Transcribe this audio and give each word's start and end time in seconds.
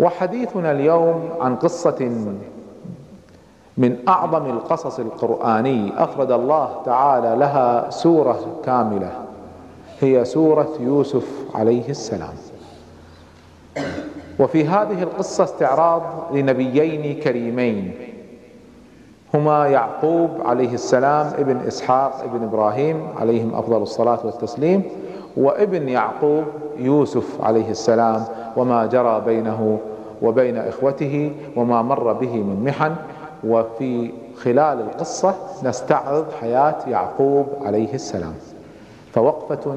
وحديثنا 0.00 0.70
اليوم 0.72 1.28
عن 1.40 1.56
قصة 1.56 2.10
من 3.76 3.96
أعظم 4.08 4.46
القصص 4.46 4.98
القرآني 4.98 5.92
أفرد 6.04 6.32
الله 6.32 6.68
تعالى 6.84 7.36
لها 7.38 7.90
سورة 7.90 8.40
كاملة 8.64 9.10
هي 10.00 10.24
سورة 10.24 10.68
يوسف 10.80 11.28
عليه 11.54 11.88
السلام. 11.88 12.34
وفي 14.40 14.64
هذه 14.64 15.02
القصة 15.02 15.44
استعراض 15.44 16.02
لنبيين 16.32 17.20
كريمين 17.20 17.92
هما 19.34 19.66
يعقوب 19.68 20.30
عليه 20.44 20.74
السلام 20.74 21.26
ابن 21.38 21.56
إسحاق 21.56 22.22
ابن 22.24 22.42
إبراهيم 22.44 23.06
عليهم 23.20 23.54
أفضل 23.54 23.82
الصلاة 23.82 24.18
والتسليم 24.24 24.82
وابن 25.36 25.88
يعقوب 25.88 26.44
يوسف 26.78 27.40
عليه 27.40 27.70
السلام 27.70 28.24
وما 28.56 28.86
جرى 28.86 29.22
بينه 29.26 29.78
وبين 30.22 30.56
إخوته 30.56 31.32
وما 31.56 31.82
مر 31.82 32.12
به 32.12 32.36
من 32.36 32.64
محن. 32.64 32.94
وفي 33.44 34.10
خلال 34.36 34.80
القصة 34.80 35.34
نستعرض 35.64 36.26
حياة 36.40 36.76
يعقوب 36.88 37.46
عليه 37.62 37.94
السلام. 37.94 38.34
فوقفة 39.12 39.76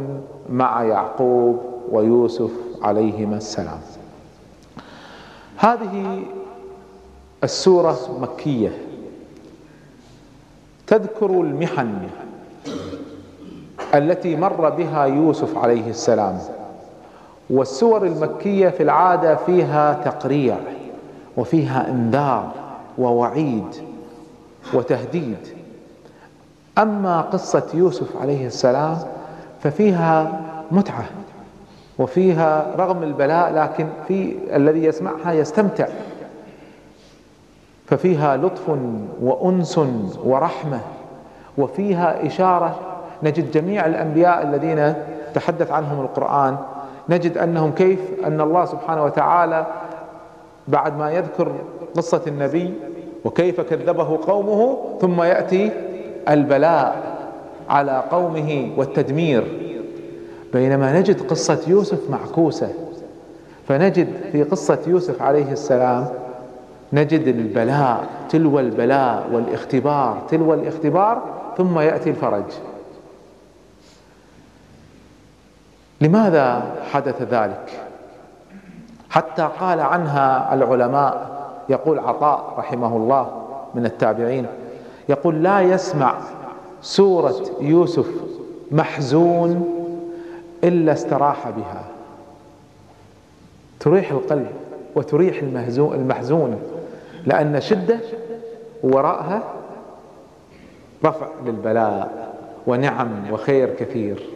مع 0.50 0.84
يعقوب 0.84 1.62
ويوسف 1.92 2.52
عليهما 2.82 3.38
السلام. 3.38 3.80
هذه 5.58 6.24
السورة 7.44 7.98
مكية. 8.22 8.78
تذكر 10.88 11.30
المحن 11.30 11.98
التي 13.98 14.36
مر 14.36 14.70
بها 14.70 15.06
يوسف 15.06 15.58
عليه 15.58 15.90
السلام. 15.90 16.40
والسور 17.50 18.06
المكية 18.06 18.70
في 18.70 18.84
العادة 18.84 19.36
فيها 19.36 19.94
تقريع 19.94 20.58
وفيها 21.38 21.90
إنذار 21.90 22.52
ووعيد 22.98 23.76
وتهديد. 24.74 25.38
أما 26.78 27.22
قصة 27.22 27.68
يوسف 27.74 28.18
عليه 28.22 28.48
السلام 28.48 28.98
ففيها 29.64 30.42
متعة 30.72 31.06
وفيها 32.00 32.76
رغم 32.78 33.04
البلاء 33.04 33.54
لكن 33.54 33.88
في 34.08 34.36
الذي 34.56 34.84
يسمعها 34.84 35.34
يستمتع. 35.34 35.88
ففيها 37.88 38.38
لطف 38.38 38.78
وأنس 39.22 39.80
ورحمة 40.24 40.80
وفيها 41.58 42.28
إشارة 42.28 42.76
نجد 43.26 43.52
جميع 43.52 43.86
الأنبياء 43.86 44.44
الذين 44.44 44.94
تحدث 45.34 45.72
عنهم 45.72 46.02
القرآن. 46.02 46.58
نجد 47.10 47.38
أنهم 47.38 47.72
كيف؟ 47.72 48.00
أن 48.26 48.42
الله 48.42 48.66
سبحانه 48.66 49.04
وتعالى 49.04 49.66
بعد 50.68 50.98
ما 50.98 51.12
يذكر 51.12 51.52
قصة 51.96 52.22
النبي 52.28 52.74
وكيف 53.26 53.62
كذبه 53.62 54.20
قومه 54.28 54.78
ثم 55.02 55.22
يأتي 55.22 55.72
البلاء 56.30 57.04
على 57.70 58.04
قومه 58.12 58.72
والتدمير. 58.78 59.44
بينما 60.54 61.00
نجد 61.00 61.22
قصة 61.22 61.60
يوسف 61.68 62.10
معكوسة 62.10 62.70
فنجد 63.68 64.08
في 64.32 64.44
قصة 64.44 64.80
يوسف 64.88 65.22
عليه 65.22 65.52
السلام 65.52 66.08
نجد 66.94 67.28
البلاء 67.28 68.06
تلو 68.30 68.60
البلاء 68.60 69.28
والإختبار 69.32 70.22
تلو 70.30 70.54
الاختبار 70.54 71.22
ثم 71.58 71.80
يأتي 71.80 72.10
الفرج. 72.10 72.44
لماذا 76.06 76.76
حدث 76.92 77.22
ذلك؟ 77.22 77.82
حتى 79.10 79.50
قال 79.60 79.80
عنها 79.80 80.54
العلماء 80.54 81.36
يقول 81.70 82.00
عطاء 82.00 82.54
رحمه 82.58 82.98
الله 82.98 83.42
من 83.76 83.86
التابعين 83.86 84.46
يقول 85.10 85.44
لا 85.44 85.62
يسمع 85.62 86.16
سورة 86.82 87.36
يوسف 87.62 88.08
محزون 88.72 89.72
إلا 90.64 90.94
استراح 90.94 91.50
بها. 91.50 91.84
تريح 93.80 94.12
القلب 94.12 94.48
وتريح 94.96 95.42
المحزون 95.78 96.60
لأن 97.26 97.62
شدة 97.62 98.00
وراءها 98.84 99.44
رفع 101.06 101.28
للبلاء 101.46 102.34
ونعم 102.68 103.32
وخير 103.32 103.70
كثير. 103.80 104.35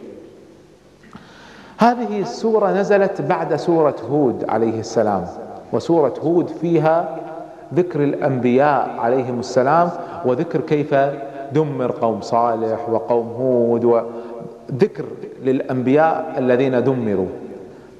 هذه 1.80 2.20
السورة 2.20 2.72
نزلت 2.72 3.22
بعد 3.22 3.56
سورة 3.56 3.96
هود 4.10 4.44
عليه 4.48 4.80
السلام 4.80 5.26
وسورة 5.72 6.14
هود 6.22 6.48
فيها 6.48 7.18
ذكر 7.74 8.04
الأنبياء 8.04 8.96
عليهم 8.98 9.38
السلام 9.38 9.90
وذكر 10.24 10.60
كيف 10.60 10.94
دمر 11.52 11.90
قوم 11.90 12.20
صالح 12.20 12.88
وقوم 12.88 13.26
هود 13.28 13.84
وذكر 13.84 15.04
للأنبياء 15.44 16.34
الذين 16.38 16.84
دمروا. 16.84 17.26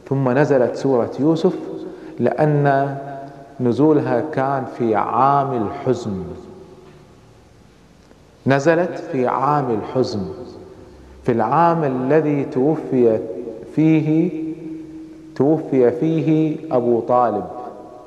ثم 0.08 0.30
نزلت 0.30 0.76
سورة 0.76 1.10
يوسف 1.20 1.54
لأن 2.19 2.96
نزولها 3.60 4.22
كان 4.32 4.64
في 4.78 4.94
عام 4.94 5.62
الحزن. 5.66 6.24
نزلت 8.46 8.98
في 9.12 9.26
عام 9.26 9.70
الحزن 9.70 10.20
في 11.22 11.32
العام 11.32 11.84
الذي 11.84 12.44
توفي 12.44 13.19
فيه 13.76 14.31
توفي 15.36 15.91
فيه 15.91 16.56
أبو 16.72 17.00
طالب 17.00 17.44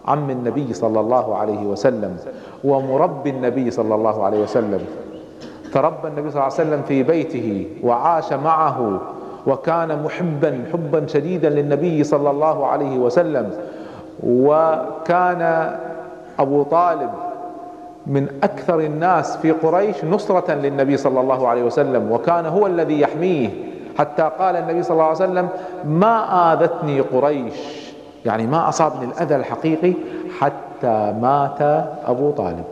عم 0.06 0.30
النبي 0.30 0.74
صلى 0.74 1.00
الله 1.00 1.36
عليه 1.36 1.66
وسلم 1.66 2.18
ومربي 2.64 3.30
النبي 3.30 3.72
صلى 3.72 3.96
الله 3.96 4.24
عليه 4.24 4.44
وسلم. 4.44 4.80
تربى 5.74 6.08
النبي 6.08 6.32
صلى 6.32 6.42
الله 6.42 6.44
عليه 6.44 6.54
وسلم 6.54 6.82
في 6.88 7.04
بيته 7.04 7.68
وعاش 7.84 8.34
معه 8.34 9.02
وكان 9.48 10.04
محبا 10.04 10.64
حبا 10.74 11.08
شديدا 11.08 11.50
للنبي 11.50 12.04
صلى 12.04 12.30
الله 12.30 12.66
عليه 12.66 12.98
وسلم. 12.98 13.52
وكان 14.24 15.72
أبو 16.40 16.64
طالب 16.64 17.10
من 18.08 18.28
أكثر 18.44 18.80
الناس 18.80 19.38
في 19.38 19.52
قريش 19.52 20.06
نصرة 20.06 20.54
للنبي 20.54 20.98
صلى 20.98 21.20
الله 21.22 21.48
عليه 21.48 21.64
وسلم 21.64 22.12
وكان 22.12 22.46
هو 22.46 22.68
الذي 22.68 23.02
يحميه. 23.02 23.50
حتى 23.98 24.32
قال 24.40 24.56
النبي 24.56 24.84
صلى 24.84 24.94
الله 24.94 25.04
عليه 25.04 25.16
وسلم 25.16 25.50
ما 25.86 26.54
آذتني 26.54 27.02
قريش. 27.02 27.54
يعني 28.26 28.48
ما 28.48 28.70
أصابني 28.70 29.06
الأذى 29.06 29.36
الحقيقي 29.36 29.94
حتى 30.40 31.14
مات 31.22 31.62
أبو 32.06 32.32
طالب. 32.32 32.66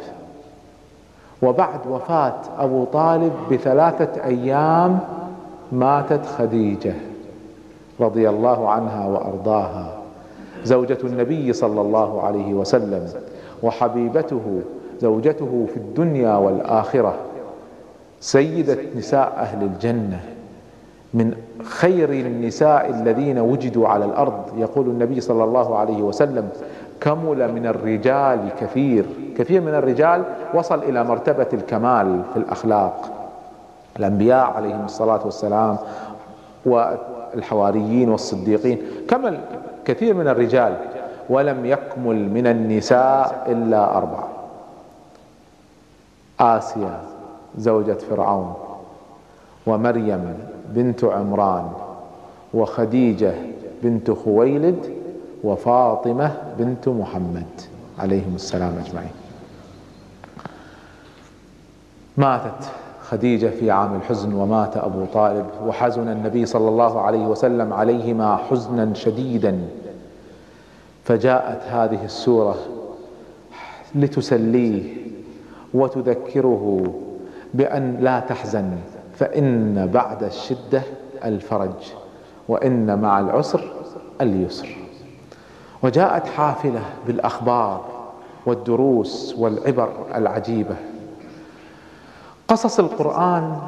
وبعد 1.42 1.88
وفاة 1.90 2.34
أبو 2.59 2.86
طالب 2.86 3.34
بثلاثة 3.52 4.24
أيام 4.24 5.00
ماتت 5.72 6.26
خديجة 6.26 6.94
رضي 8.00 8.30
الله 8.30 8.70
عنها 8.70 9.08
وأرضاها. 9.08 9.98
زوجة 10.64 10.98
النبي 11.03 11.53
صلى 11.53 11.82
الله 11.82 12.22
عليه 12.24 12.53
وسلم 12.53 13.08
وحبيبته 13.64 14.62
زوجته 15.00 15.68
في 15.74 15.78
الدنيا 15.78 16.36
والآخرة. 16.36 17.14
سيدة 18.20 18.78
نساء 18.96 19.34
أهل 19.38 19.64
الجنة. 19.64 20.20
من 21.13 21.35
خير 21.63 22.09
النساء 22.09 22.89
الذين 22.89 23.39
وجدوا 23.39 23.88
على 23.88 24.05
الأرض 24.05 24.44
يقول 24.57 24.85
النبي 24.88 25.22
صلى 25.22 25.44
الله 25.44 25.77
عليه 25.77 26.01
وسلم 26.01 26.49
كمل 27.01 27.53
من 27.53 27.66
الرجال 27.66 28.39
كثير. 28.59 29.05
كثير 29.38 29.61
من 29.61 29.73
الرجال 29.75 30.23
وصل 30.53 30.79
إلى 30.83 31.03
مرتبة 31.03 31.47
الكمال 31.53 32.22
في 32.33 32.39
الأخلاق. 32.39 33.11
الأنبياء 33.99 34.45
عليهم 34.45 34.85
الصلاة 34.85 35.19
والسلام 35.25 35.77
والحواريين 36.66 38.09
والصديقين 38.09 38.81
كمل 39.09 39.39
كثير 39.85 40.13
من 40.13 40.28
الرجال 40.28 40.78
ولم 41.29 41.66
يكمل 41.66 42.29
من 42.29 42.47
النساء 42.47 43.46
إلا 43.47 43.97
اربعه 43.97 44.28
آسيا 46.40 46.99
زوجة 47.57 47.93
فرعون 48.09 48.53
ومريم 49.67 50.34
بنت 50.76 51.03
عمران 51.03 51.72
وخديجة 52.53 53.34
بنت 53.84 54.12
خويلد 54.12 54.85
وفاطمة 55.44 56.38
بنت 56.59 56.88
محمد 56.88 57.62
عليهم 58.00 58.35
السلام 58.35 58.73
أجمعين. 58.85 59.12
ماتت 62.18 62.70
خديجة 63.02 63.47
في 63.47 63.72
عام 63.72 63.96
الحزن 63.96 64.34
ومات 64.34 64.78
أبو 64.78 65.06
طالب 65.14 65.46
وحزن 65.66 66.08
النبي 66.08 66.46
صلى 66.46 66.70
الله 66.70 67.02
عليه 67.02 67.26
وسلم 67.26 67.74
عليهما 67.74 68.35
حزنا 68.35 68.94
شديدا. 68.94 69.59
فجاءت 71.03 71.62
هذه 71.64 72.06
السورة 72.06 72.56
لتسليه 73.96 74.94
وتذكره 75.74 76.94
بأن 77.53 77.97
لا 78.02 78.20
تحزن. 78.20 78.72
فإن 79.22 79.88
بعد 79.94 80.23
الشدة 80.23 80.82
الفرج 81.23 81.94
وإن 82.47 83.00
مع 83.02 83.20
العسر 83.20 83.73
اليسر. 84.22 84.76
وجاءت 85.84 86.28
حافلة 86.28 86.82
بالأخبار 87.08 87.85
والدروس 88.46 89.35
والعبر 89.38 89.90
العجيبة. 90.16 90.76
قصص 92.47 92.79
القرآن 92.79 93.62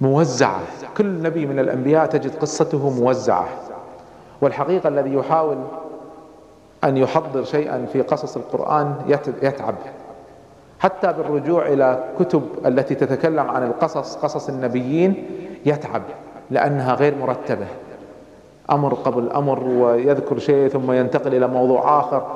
موزعة. 0.00 0.60
كل 0.96 1.22
نبي 1.22 1.46
من 1.46 1.58
الأنبياء 1.58 2.06
تجد 2.06 2.36
قصته 2.36 2.90
موزعة. 2.90 3.48
والحقيقة 4.40 4.88
الذي 4.88 5.14
يحاول 5.14 5.58
أن 6.84 6.96
يحضر 6.96 7.44
شيئا 7.44 7.86
في 7.92 8.02
قصص 8.02 8.36
القرآن 8.36 8.94
يتعب. 9.42 9.74
حتى 10.82 11.12
بالرجوع 11.12 11.66
إلى 11.66 12.04
كتب 12.18 12.42
التي 12.66 12.94
تتكلم 12.94 13.50
عن 13.50 13.62
القصص 13.62 14.16
قصص 14.16 14.48
النبيين 14.48 15.26
يتعب 15.66 16.02
لأنها 16.50 16.94
غير 16.94 17.14
مرتبة. 17.18 17.66
أمر 18.70 18.94
قبل 18.94 19.30
أمر 19.30 19.64
ويذكر 19.64 20.38
شيء 20.38 20.68
ثم 20.68 20.92
ينتقل 20.92 21.34
إلى 21.34 21.46
موضوع 21.46 22.00
آخر. 22.00 22.26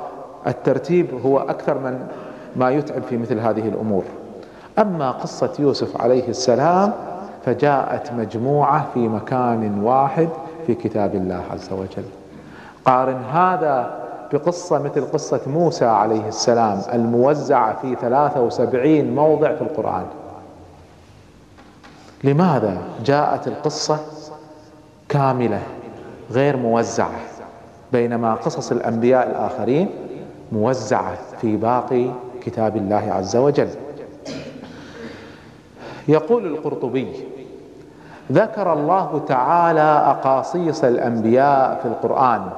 الترتيب 0.47 1.07
هو 1.25 1.39
أكثر 1.39 1.77
من 1.77 2.07
ما 2.55 2.71
يتعب 2.71 3.01
في 3.01 3.17
مثل 3.17 3.39
هذه 3.39 3.67
الأمور. 3.67 4.03
أما 4.79 5.11
قصة 5.11 5.53
يوسف 5.59 6.01
عليه 6.01 6.29
السلام 6.29 6.93
فجاءت 7.45 8.13
مجموعة 8.13 8.85
في 8.93 9.07
مكان 9.07 9.83
واحد 9.83 10.29
في 10.67 10.75
كتاب 10.75 11.15
الله 11.15 11.41
عز 11.51 11.73
وجل. 11.73 12.05
قارن 12.85 13.21
هذا 13.33 14.06
بقصة 14.33 14.79
مثل 14.79 15.05
قصة 15.11 15.41
موسى 15.47 15.85
عليه 15.85 16.27
السلام 16.27 16.81
الموزعة 16.93 17.81
في 17.81 17.95
73 17.95 19.15
موضع 19.15 19.55
في 19.55 19.61
القرآن. 19.61 20.05
لماذا 22.23 22.77
جاءت 23.05 23.47
القصة 23.47 23.99
كاملة 25.09 25.61
غير 26.31 26.57
موزعة 26.57 27.11
بينما 27.91 28.33
قصص 28.33 28.71
الأنبياء 28.71 29.29
الآخرين 29.29 29.89
موزعة 30.51 31.17
في 31.41 31.57
باقي 31.57 32.09
كتاب 32.41 32.77
الله 32.77 33.11
عز 33.13 33.35
وجل؟ 33.35 33.69
يقول 36.07 36.45
القرطبي 36.45 37.13
ذكر 38.31 38.73
الله 38.73 39.21
تعالى 39.27 40.03
أقاصيص 40.05 40.83
الأنبياء 40.83 41.79
في 41.81 41.87
القرآن 41.87 42.49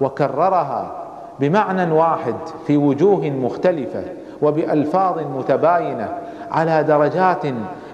وكررها 0.00 0.92
بمعنى 1.40 1.92
واحد 1.92 2.34
في 2.66 2.76
وجوه 2.76 3.30
مختلفة 3.30 4.04
وبألفاظ 4.42 5.18
متباينة 5.18 6.08
على 6.50 6.82
درجات 6.82 7.46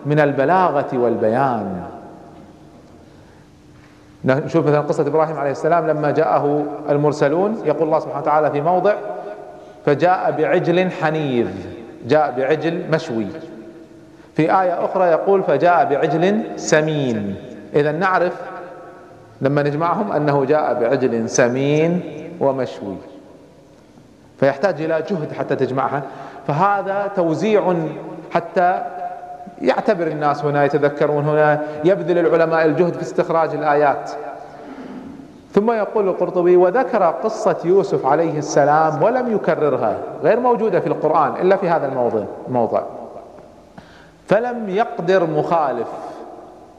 من 0.06 0.20
البلاغة 0.20 0.98
والبيان. 0.98 1.82
نشوف 4.24 4.66
مثلا 4.66 4.80
قصة 4.80 5.06
إبراهيم 5.06 5.36
عليه 5.36 5.50
السلام 5.50 5.86
لما 5.86 6.10
جاءه 6.10 6.64
المرسلون 6.88 7.58
يقول 7.64 7.82
الله 7.82 7.98
سبحانه 7.98 8.22
وتعالى 8.22 8.50
في 8.50 8.60
موضع 8.60 8.94
فجاء 9.86 10.34
بعجل 10.38 10.90
حنيذ 10.90 11.48
جاء 12.06 12.34
بعجل 12.38 12.84
مشوي. 12.92 13.26
في 14.34 14.42
آية 14.42 14.84
أخرى 14.84 15.04
يقول 15.04 15.42
فجاء 15.42 15.84
بعجل 15.84 16.42
سمين. 16.56 17.34
إذا 17.74 17.92
نعرف 17.92 18.40
لما 19.40 19.62
نجمعهم 19.62 20.12
أنه 20.12 20.44
جاء 20.44 20.80
بعجل 20.80 21.28
سمين 21.30 22.00
ومشوي. 22.40 22.96
فيحتاج 24.40 24.82
إلى 24.82 25.02
جهد 25.10 25.32
حتى 25.32 25.56
تجمعها. 25.56 26.02
فهذا 26.46 27.10
توزيع 27.16 27.74
حتى 28.32 28.82
يعتبر 29.62 30.06
الناس 30.06 30.44
هنا 30.44 30.64
يتذكرون 30.64 31.24
هنا 31.24 31.62
يبذل 31.84 32.18
العلماء 32.18 32.64
الجهد 32.64 32.94
في 32.94 33.02
استخراج 33.02 33.54
الآيات. 33.54 34.10
ثم 35.52 35.70
يقول 35.70 36.08
القرطبي 36.08 36.56
وذكر 36.56 37.02
قصة 37.02 37.56
يوسف 37.64 38.06
عليه 38.06 38.38
السلام 38.38 39.02
ولم 39.02 39.34
يكررها 39.34 39.96
غير 40.22 40.40
موجودة 40.40 40.80
في 40.80 40.86
القرآن 40.86 41.32
إلا 41.40 41.56
في 41.56 41.68
هذا 41.68 41.86
الموضع 41.86 42.24
الموضع. 42.48 42.82
فلم 44.26 44.68
يقدر 44.68 45.26
مخالف 45.26 45.88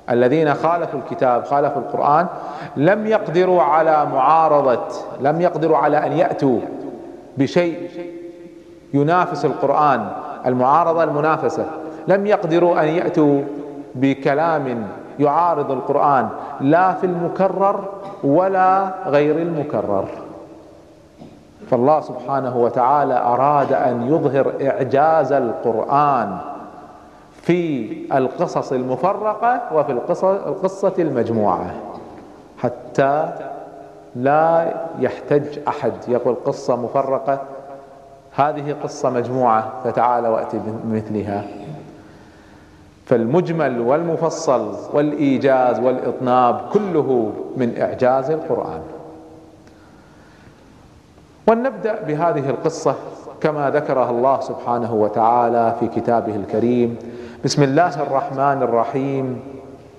الذين 0.09 0.53
خالفوا 0.53 0.99
الكتاب 0.99 1.43
خالفوا 1.43 1.81
القرآن 1.81 2.27
لم 2.75 3.07
يقدروا 3.07 3.61
على 3.61 4.05
معارضة 4.05 4.87
لم 5.21 5.41
يقدروا 5.41 5.77
على 5.77 5.97
أن 5.97 6.11
يأتوا. 6.11 6.59
بشيء 7.37 7.89
ينافس 8.93 9.45
القرآن 9.45 10.07
المعارضة 10.45 11.03
المنافسة. 11.03 11.65
لم 12.07 12.27
يقدروا 12.27 12.81
أن 12.83 12.87
يأتوا 12.87 13.41
بكلام 13.95 14.87
يعارض 15.19 15.71
القرآن 15.71 16.29
لا 16.61 16.93
في 16.93 17.05
المكرر 17.05 17.83
ولا 18.23 18.93
غير 19.05 19.37
المكرر. 19.37 20.05
فالله 21.69 22.01
سبحانه 22.01 22.57
وتعالى 22.57 23.17
أراد 23.17 23.73
أن 23.73 24.07
يظهر 24.07 24.53
إعجاز 24.61 25.31
القرآن 25.31 26.37
في 27.41 27.91
القصص 28.17 28.71
المفرقة 28.71 29.61
وفي 29.73 29.91
القصة 29.91 30.93
المجموعة. 30.99 31.71
حتى 32.57 33.29
لا 34.17 34.73
يحتج 34.99 35.59
أحد. 35.67 35.93
يقول 36.07 36.35
قصة 36.45 36.75
مفرقة. 36.75 37.41
هذه 38.35 38.75
قصة 38.83 39.09
مجموعة 39.09 39.71
فتعال 39.83 40.27
وأتي 40.27 40.59
بمثلها. 40.65 41.43
فالمجمل 43.05 43.81
والمفصل 43.81 44.75
والإيجاز 44.93 45.79
والإطناب 45.79 46.61
كله 46.73 47.33
من 47.57 47.81
إعجاز 47.81 48.31
القرآن. 48.31 48.81
ولنبدأ 51.47 52.03
بهذه 52.03 52.49
القصة 52.49 52.95
كما 53.41 53.69
ذكرها 53.69 54.09
الله 54.09 54.39
سبحانه 54.39 54.93
وتعالى 54.93 55.75
في 55.79 55.87
كتابه 55.87 56.35
الكريم. 56.35 56.97
بسم 57.45 57.63
الله 57.63 58.01
الرحمن 58.01 58.63
الرحيم. 58.63 59.39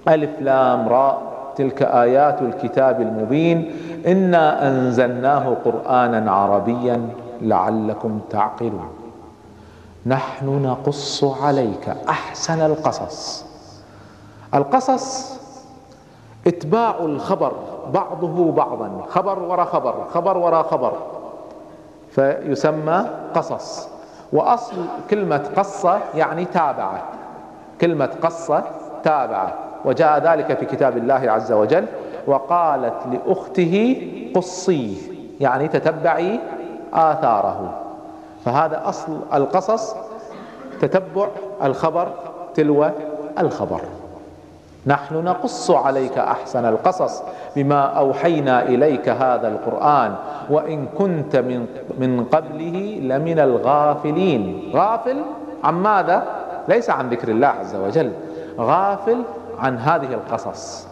ألف 0.08 0.30
لام 0.40 0.88
راء. 0.88 1.37
تلك 1.58 1.82
آيات 1.82 2.42
الكتاب 2.42 3.00
المبين. 3.00 3.72
إنا 4.06 4.68
أنزلناه 4.68 5.56
قرآنا 5.64 6.32
عربيا 6.32 7.08
لعلكم 7.42 8.20
تعقلون. 8.30 8.90
نحن 10.06 10.62
نقص 10.62 11.24
عليك 11.24 11.88
أحسن 12.08 12.60
القصص. 12.66 13.44
القصص 14.54 15.38
إتباع 16.46 16.94
الخبر 17.00 17.52
بعضه 17.94 18.52
بعضا 18.52 18.90
خبر 19.08 19.38
وراء 19.38 19.66
خبر 19.66 19.94
خبر 20.14 20.38
وراء 20.38 20.62
خبر. 20.62 20.92
فيسمى 22.10 23.06
قصص. 23.34 23.88
وأصل 24.32 24.76
كلمة 25.10 25.50
قصة 25.56 25.98
يعني 26.14 26.44
تابعة. 26.44 27.02
كلمة 27.80 28.10
قصة 28.22 28.64
تابعة. 29.04 29.67
وجاء 29.84 30.18
ذلك 30.18 30.58
في 30.58 30.66
كتاب 30.66 30.96
الله 30.96 31.30
عز 31.30 31.52
وجل 31.52 31.84
وقالت 32.26 32.94
لأخته 33.12 34.02
قصيه 34.34 34.96
يعني 35.40 35.68
تتبعي 35.68 36.40
آثاره. 36.92 37.74
فهذا 38.44 38.82
أصل 38.84 39.20
القصص 39.34 39.96
تتبع 40.80 41.28
الخبر 41.62 42.08
تلو 42.54 42.90
الخبر. 43.38 43.80
نحن 44.86 45.14
نقص 45.24 45.70
عليك 45.70 46.18
أحسن 46.18 46.64
القصص 46.64 47.22
بما 47.56 47.80
أوحينا 47.80 48.62
إليك 48.62 49.08
هذا 49.08 49.48
القرآن 49.48 50.14
وإن 50.50 50.86
كنت 50.98 51.36
من 51.36 51.66
من 51.98 52.24
قبله 52.24 52.98
لمن 53.02 53.38
الغافلين. 53.38 54.70
غافل 54.74 55.16
عن 55.64 55.74
ماذا؟ 55.74 56.22
ليس 56.68 56.90
عن 56.90 57.08
ذكر 57.08 57.28
الله 57.28 57.46
عز 57.46 57.76
وجل. 57.76 58.12
غافل 58.58 59.22
عن 59.58 59.78
هذه 59.78 60.14
القصص. 60.14 60.86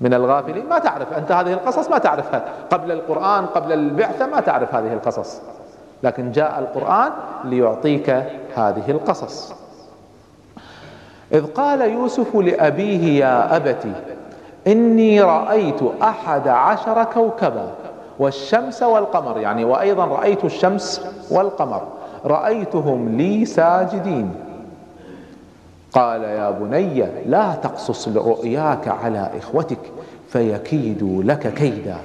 من 0.00 0.14
الغافلين 0.14 0.68
ما 0.68 0.78
تعرف 0.78 1.12
أنت 1.12 1.32
هذه 1.32 1.52
القصص 1.52 1.90
ما 1.90 1.98
تعرفها. 1.98 2.44
قبل 2.70 2.92
القرآن 2.92 3.46
قبل 3.46 3.72
البعثة 3.72 4.26
ما 4.26 4.40
تعرف 4.40 4.74
هذه 4.74 4.92
القصص. 4.92 5.40
لكن 6.02 6.32
جاء 6.32 6.58
القرآن 6.58 7.12
ليعطيك 7.44 8.10
هذه 8.56 8.90
القصص. 8.90 9.54
إذ 11.32 11.46
قال 11.46 11.80
يوسف 11.80 12.36
لأبيه 12.36 13.20
يا 13.20 13.56
أبت 13.56 13.86
إني 14.66 15.20
رأيت 15.22 15.80
أحد 16.02 16.48
عشر 16.48 17.04
كوكبا 17.04 17.66
والشمس 18.18 18.82
والقمر 18.82 19.38
يعني 19.38 19.64
وأيضا 19.64 20.04
رأيت 20.04 20.44
الشمس 20.44 21.06
والقمر. 21.30 21.82
رأيتهم 22.24 23.16
لي 23.16 23.44
ساجدين. 23.44 24.43
قال 25.94 26.22
يا 26.22 26.50
بني 26.50 27.06
لا 27.26 27.54
تقصص 27.54 28.08
رؤياك 28.08 28.88
على 28.88 29.30
إخوتك 29.38 29.78
فيكيدوا 30.28 31.22
لك 31.22 31.54
كيدا. 31.54 31.96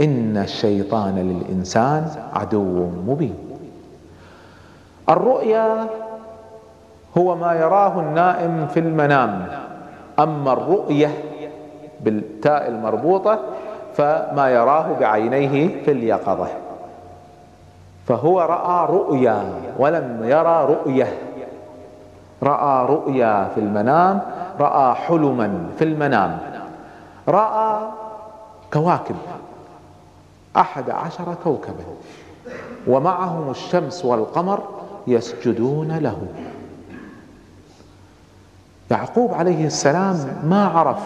إن 0.00 0.36
الشيطان 0.36 1.18
للإنسان 1.18 2.06
عدو 2.32 2.90
مبين. 3.06 3.34
الرؤيا 5.08 5.86
هو 7.18 7.36
ما 7.36 7.54
يراه 7.54 8.00
النائم 8.00 8.66
في 8.66 8.80
المنام. 8.80 9.46
أما 10.18 10.52
الرؤية 10.52 11.10
بالتاء 12.00 12.68
المربوطة 12.68 13.38
فما 13.94 14.50
يراه 14.50 14.86
بعينيه 15.00 15.82
في 15.82 15.90
اليقظة. 15.90 16.48
فهو 18.06 18.40
رأى 18.40 18.86
رؤيا 18.94 19.44
ولم 19.78 20.20
يرى 20.24 20.64
رؤية. 20.64 21.31
رأى 22.42 22.86
رؤيا 22.86 23.48
في 23.54 23.60
المنام 23.60 24.20
رأى 24.60 24.94
حلما 24.94 25.66
في 25.78 25.84
المنام. 25.84 26.38
رأى 27.28 27.80
كواكب 28.72 29.16
أحد 30.56 30.90
عشر 30.90 31.34
كوكبا. 31.44 31.84
ومعهم 32.86 33.50
الشمس 33.50 34.04
والقمر 34.04 34.60
يسجدون 35.06 35.98
له. 35.98 36.26
يعقوب 38.90 39.34
عليه 39.34 39.66
السلام 39.66 40.16
ما 40.44 40.66
عرف 40.66 40.98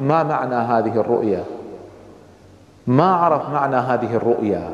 ما 0.00 0.22
معنى 0.22 0.54
هذه 0.54 1.00
الرؤيا. 1.00 1.44
ما 2.86 3.14
عرف 3.14 3.48
معنى 3.48 3.76
هذه 3.76 4.16
الرؤيا. 4.16 4.70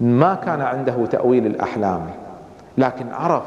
ما 0.00 0.34
كان 0.34 0.60
عنده 0.60 1.06
تأويل 1.06 1.46
الأحلام 1.46 2.10
لكن 2.78 3.12
عرف 3.12 3.42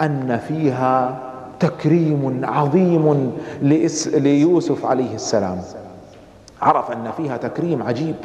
أن 0.00 0.40
فيها 0.48 1.18
تكريم 1.60 2.40
عظيم 2.44 3.36
ليوسف 4.12 4.86
عليه 4.86 5.14
السلام. 5.14 5.62
عرف 6.62 6.90
أن 6.90 7.10
فيها 7.16 7.36
تكريم 7.36 7.82
عجيب. 7.82 8.16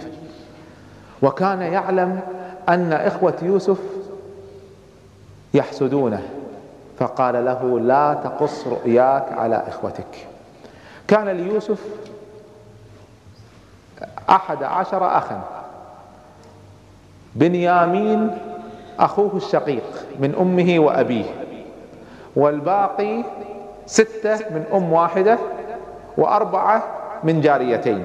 وكان 1.21 1.61
يعلم 1.61 2.19
أن 2.69 2.93
إخوة 2.93 3.33
يوسف 3.41 3.77
يحسدونه. 5.53 6.21
فقال 6.99 7.45
له 7.45 7.79
لا 7.79 8.13
تقص 8.13 8.67
رؤياك 8.67 9.31
على 9.31 9.63
إخوتك. 9.67 10.27
كان 11.07 11.29
ليوسف 11.29 11.79
أحد 14.29 14.63
عشر 14.63 15.17
أخا. 15.17 15.43
بنيامين 17.35 18.37
أخوه 18.99 19.31
الشقيق 19.35 20.05
من 20.19 20.35
أمه 20.35 20.79
وأبيه. 20.79 21.25
والباقي 22.35 23.23
ستة 23.85 24.35
من 24.35 24.63
أم 24.73 24.93
واحدة 24.93 25.37
وأربعة 26.17 26.83
من 27.23 27.41
جاريتين. 27.41 28.03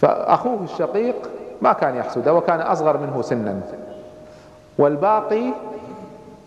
فأخوه 0.00 0.64
الشقيق 0.64 1.16
ما 1.62 1.72
كان 1.72 1.96
يحسده 1.96 2.34
وكان 2.34 2.60
أصغر 2.60 2.98
منه 2.98 3.22
سنا. 3.22 3.60
والباقي 4.78 5.44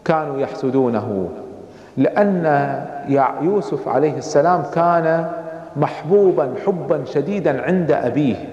كانوا 0.06 0.40
يحسدونه 0.40 1.30
لأن 1.98 2.46
يوسف 3.42 3.88
عليه 3.88 4.18
السلام 4.18 4.64
كان 4.74 5.32
محبوبا 5.76 6.54
حبا 6.66 7.06
شديدا 7.06 7.66
عند 7.66 7.92
أبيه. 7.92 8.50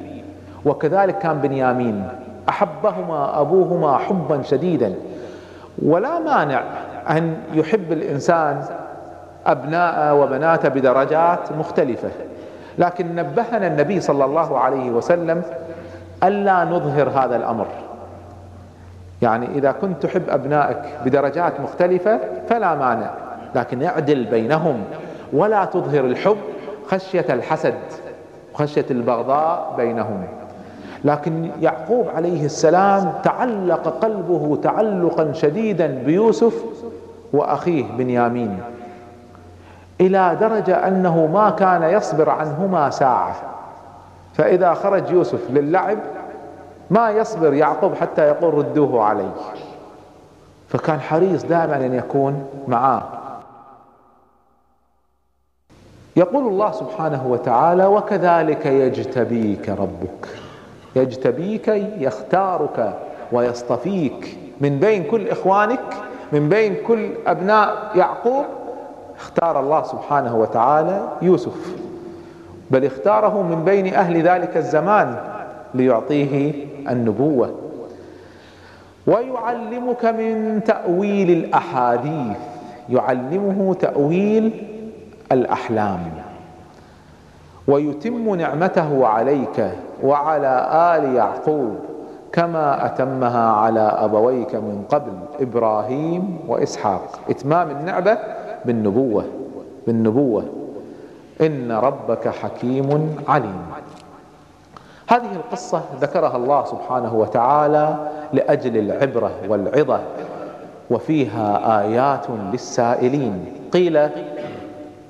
وكذلك 0.64 1.18
كان 1.18 1.38
بنيامين 1.38 2.09
أحبهما 2.49 3.40
أبوهما 3.40 3.97
حبا 3.97 4.42
شديدا. 4.42 4.95
ولا 5.82 6.18
مانع 6.18 6.62
أن 7.11 7.37
يحب 7.52 7.92
الإنسان 7.92 8.62
أبناء 9.47 10.16
وبنات 10.16 10.66
بدرجات 10.66 11.52
مختلفة. 11.52 12.08
لكن 12.78 13.14
نبهنا 13.14 13.66
النبي 13.66 14.00
صلى 14.00 14.25
الله 14.25 14.58
عليه 14.58 14.90
وسلم 14.90 15.42
ألا 16.25 16.64
نظهر 16.64 17.08
هذا 17.08 17.37
الأمر. 17.37 17.66
يعني 19.23 19.47
إذا 19.47 19.73
كنت 19.73 20.02
تحب 20.02 20.23
أبنائك 20.28 20.78
بدرجات 21.04 21.61
مختلفة 21.61 22.20
فلا 22.49 22.75
مانع 22.75 23.11
لكن 23.54 23.82
اعدل 23.82 24.25
بينهم 24.25 24.85
ولا 25.32 25.64
تظهر 25.64 26.04
الحب 26.04 26.37
خشية 26.87 27.26
الحسد 27.30 27.75
خشية 28.54 28.87
البغضاء 28.90 29.75
بينهم. 29.76 30.25
لكن 31.05 31.50
يعقوب 31.61 32.09
عليه 32.17 32.45
السلام 32.45 33.12
تعلق 33.23 33.88
قلبه 33.88 34.59
تعلقا 34.62 35.33
شديدا 35.33 35.87
بيوسف 35.87 36.55
وأخيه 37.33 37.85
بنيامين 37.99 38.61
إلى 40.00 40.37
درجة 40.40 40.88
أنه 40.88 41.26
ما 41.26 41.50
كان 41.50 41.83
يصبر 41.83 42.31
عنهما 42.31 42.90
ساعة. 42.90 43.37
فإذا 44.35 44.75
خرج 44.75 45.11
يوسف 45.11 45.50
للعب 45.50 45.99
ما 46.90 47.11
يصبر 47.11 47.55
يعقوب 47.55 47.95
حتى 47.95 48.23
يقول 48.23 48.55
ردوه 48.55 49.05
علي. 49.05 49.31
فكان 50.69 51.00
حريص 51.00 51.45
دائما 51.45 51.76
أن 51.76 51.95
يكون 51.95 52.47
معاه. 52.69 53.02
يقول 56.17 56.47
الله 56.47 56.73
سبحانه 56.73 57.26
وتعالى 57.26 57.87
وكذلك 57.87 58.67
يجتبيك 58.67 59.69
ربك. 59.69 60.28
يجتبيك 60.99 61.69
يختارك 61.99 62.95
ويصطفيك. 63.33 64.38
من 64.61 64.78
بين 64.78 65.05
كل 65.05 65.28
إخوانك 65.28 65.81
من 66.33 66.49
بين 66.49 66.75
كل 66.87 67.11
أبناء 67.26 67.90
يعقوب 67.95 68.45
اختار 69.17 69.61
الله 69.61 69.83
سبحانه 69.83 70.37
وتعالى 70.37 71.09
يوسف. 71.23 71.76
بل 72.71 72.85
اختاره 72.85 73.43
من 73.43 73.64
بين 73.64 73.95
أهل 73.95 74.23
ذلك 74.23 74.57
الزمان 74.57 75.17
ليعطيه 75.75 76.52
النبوة. 76.88 77.55
ويعلمك 79.07 80.05
من 80.05 80.61
تأويل 80.67 81.31
الأحاديث 81.31 82.37
يعلمه 82.88 83.75
تأويل 83.75 84.64
الأحلام. 85.33 86.00
ويتم 87.69 88.35
نعمته 88.35 89.07
عليك 89.07 89.71
وعلى 90.02 90.69
آل 90.97 91.14
يعقوب 91.14 91.76
كما 92.33 92.87
أتمها 92.87 93.50
على 93.50 93.81
أبويك 93.81 94.55
من 94.55 94.85
قبل 94.88 95.12
إبراهيم 95.40 96.38
وإسحاق. 96.49 97.21
إتمام 97.31 97.71
النعمه 97.71 98.19
بالنبوة 98.64 99.25
بالنبوة. 99.87 100.45
إن 101.40 101.73
ربك 101.73 102.28
حكيم 102.28 103.17
عليم. 103.28 103.62
هذه 105.09 105.33
القصة 105.37 105.83
ذكرها 106.00 106.37
الله 106.37 106.64
سبحانه 106.64 107.14
وتعالى 107.14 107.97
لأجل 108.33 108.76
العبرة 108.76 109.31
والعظة 109.49 110.00
وفيها 110.90 111.81
آيات 111.83 112.26
للسائلين. 112.52 113.45
قيل 113.73 113.97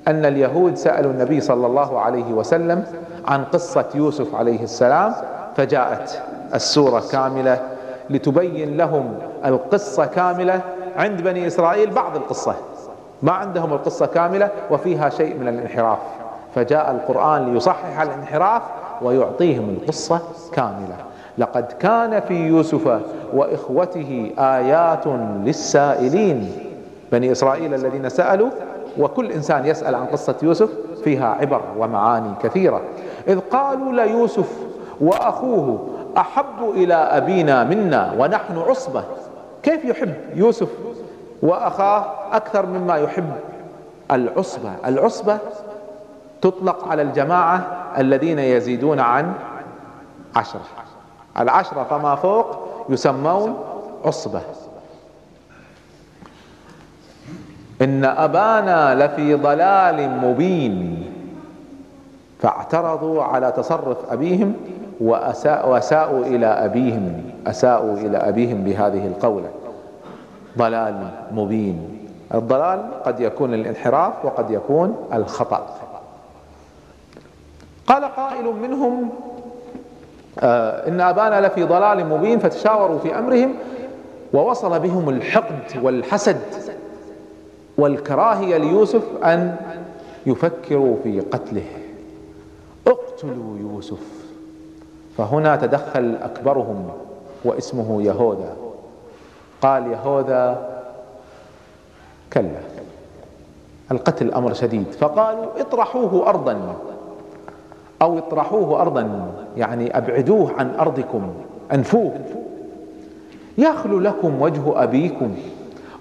أن 0.07 0.25
اليهود 0.25 0.75
سألوا 0.75 1.11
النبي 1.11 1.41
صلى 1.41 1.67
الله 1.67 1.99
عليه 1.99 2.33
وسلم 2.33 2.83
عن 3.29 3.43
قصة 3.43 3.85
يوسف 3.95 4.35
عليه 4.35 4.63
السلام 4.63 5.13
فجاءت 5.55 6.21
السورة 6.53 7.03
كاملة 7.11 7.61
لتبين 8.09 8.77
لهم 8.77 9.13
القصة 9.45 10.05
كاملة 10.05 10.61
عند 10.95 11.21
بني 11.21 11.47
إسرائيل 11.47 11.89
بعض 11.91 12.15
القصة. 12.15 12.55
ما 13.21 13.31
عندهم 13.31 13.73
القصة 13.73 14.05
كاملة 14.05 14.49
وفيها 14.71 15.09
شيء 15.09 15.37
من 15.37 15.47
الانحراف. 15.47 15.97
فجاء 16.55 16.91
القرآن 16.91 17.53
ليصحح 17.53 18.01
الانحراف 18.01 18.61
ويعطيهم 19.01 19.69
القصة 19.69 20.21
كاملة. 20.53 20.95
لقد 21.37 21.65
كان 21.79 22.19
في 22.19 22.33
يوسف 22.33 22.99
وإخوته 23.33 24.31
آيات 24.39 25.07
للسائلين 25.45 26.51
بني 27.11 27.31
إسرائيل 27.31 27.73
الذين 27.73 28.09
سألوا 28.09 28.49
وكل 28.97 29.31
إنسان 29.31 29.65
يسأل 29.65 29.95
عن 29.95 30.05
قصة 30.05 30.35
يوسف 30.43 30.69
فيها 31.03 31.37
عبر 31.41 31.61
ومعاني 31.77 32.33
كثيرة. 32.43 32.81
إذ 33.27 33.39
قالوا 33.39 33.91
ليوسف 33.91 34.57
وأخوه 35.01 35.87
أحب 36.17 36.69
إلى 36.69 36.93
أبينا 36.93 37.63
منا 37.63 38.15
ونحن 38.17 38.57
عصبة. 38.57 39.03
كيف 39.63 39.85
يحب 39.85 40.13
يوسف 40.35 40.69
وأخاه 41.41 42.05
أكثر 42.31 42.65
مما 42.65 42.97
يحب 42.97 43.31
العصبة؟ 44.11 44.71
العصبة 44.85 45.37
تطلق 46.41 46.87
على 46.87 47.01
الجماعة 47.01 47.61
الذين 47.97 48.39
يزيدون 48.39 48.99
عن 48.99 49.33
عشرة. 50.35 50.61
العشرة 51.39 51.83
فما 51.83 52.15
فوق 52.15 52.45
يسمون 52.89 53.57
عصبة. 54.05 54.41
ان 57.81 58.05
ابانا 58.05 59.05
لفي 59.05 59.33
ضلال 59.33 60.09
مبين. 60.09 61.05
فاعترضوا 62.39 63.23
على 63.23 63.51
تصرف 63.51 63.97
ابيهم 64.11 64.53
واساءوا 65.01 66.25
إلى 66.25 66.45
ابيهم 66.45 67.23
اساءوا 67.47 67.93
إلى 67.93 68.17
ابيهم 68.17 68.63
بهذه 68.63 69.07
القوله 69.07 69.49
ضلال 70.57 71.07
مبين. 71.31 72.07
الضلال 72.33 72.85
قد 73.05 73.19
يكون 73.19 73.53
الانحراف 73.53 74.25
وقد 74.25 74.51
يكون 74.51 74.95
الخطا. 75.13 75.67
قال 77.87 78.03
قائل 78.03 78.53
منهم 78.61 79.09
آه 80.39 80.87
ان 80.87 81.01
ابانا 81.01 81.47
لفي 81.47 81.63
ضلال 81.63 82.05
مبين 82.05 82.39
فتشاوروا 82.39 82.99
في 82.99 83.19
امرهم 83.19 83.53
ووصل 84.33 84.79
بهم 84.79 85.09
الحقد 85.09 85.83
والحسد. 85.83 86.39
والكراهية 87.79 88.57
ليوسف 88.57 89.03
أن 89.23 89.55
يفكروا 90.25 90.95
في 91.03 91.19
قتله. 91.19 91.65
اقتلوا 92.87 93.57
يوسف. 93.59 93.99
فهنا 95.17 95.55
تدخل 95.55 96.17
أكبرهم 96.21 96.89
واسمه 97.45 98.01
يهوذا. 98.03 98.55
قال 99.61 99.91
يهوذا 99.91 100.69
كلا 102.33 102.59
القتل 103.91 104.33
أمر 104.33 104.53
شديد. 104.53 104.91
فقالوا 104.91 105.61
اطرحوه 105.61 106.29
أرضا. 106.29 106.75
أو 108.01 108.17
اطرحوه 108.17 108.81
أرضا 108.81 109.31
يعني 109.57 109.97
أبعدوه 109.97 110.51
عن 110.57 110.75
أرضكم 110.79 111.33
أنفوه. 111.73 112.19
يخلو 113.57 113.99
لكم 113.99 114.41
وجه 114.41 114.83
أبيكم. 114.83 115.35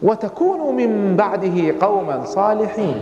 وتكونوا 0.03 0.73
من 0.73 1.17
بعده 1.17 1.75
قوما 1.81 2.25
صالحين. 2.25 3.01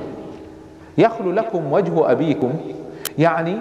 يخلو 0.98 1.32
لكم 1.32 1.72
وجه 1.72 2.10
أبيكم 2.10 2.52
يعني 3.18 3.58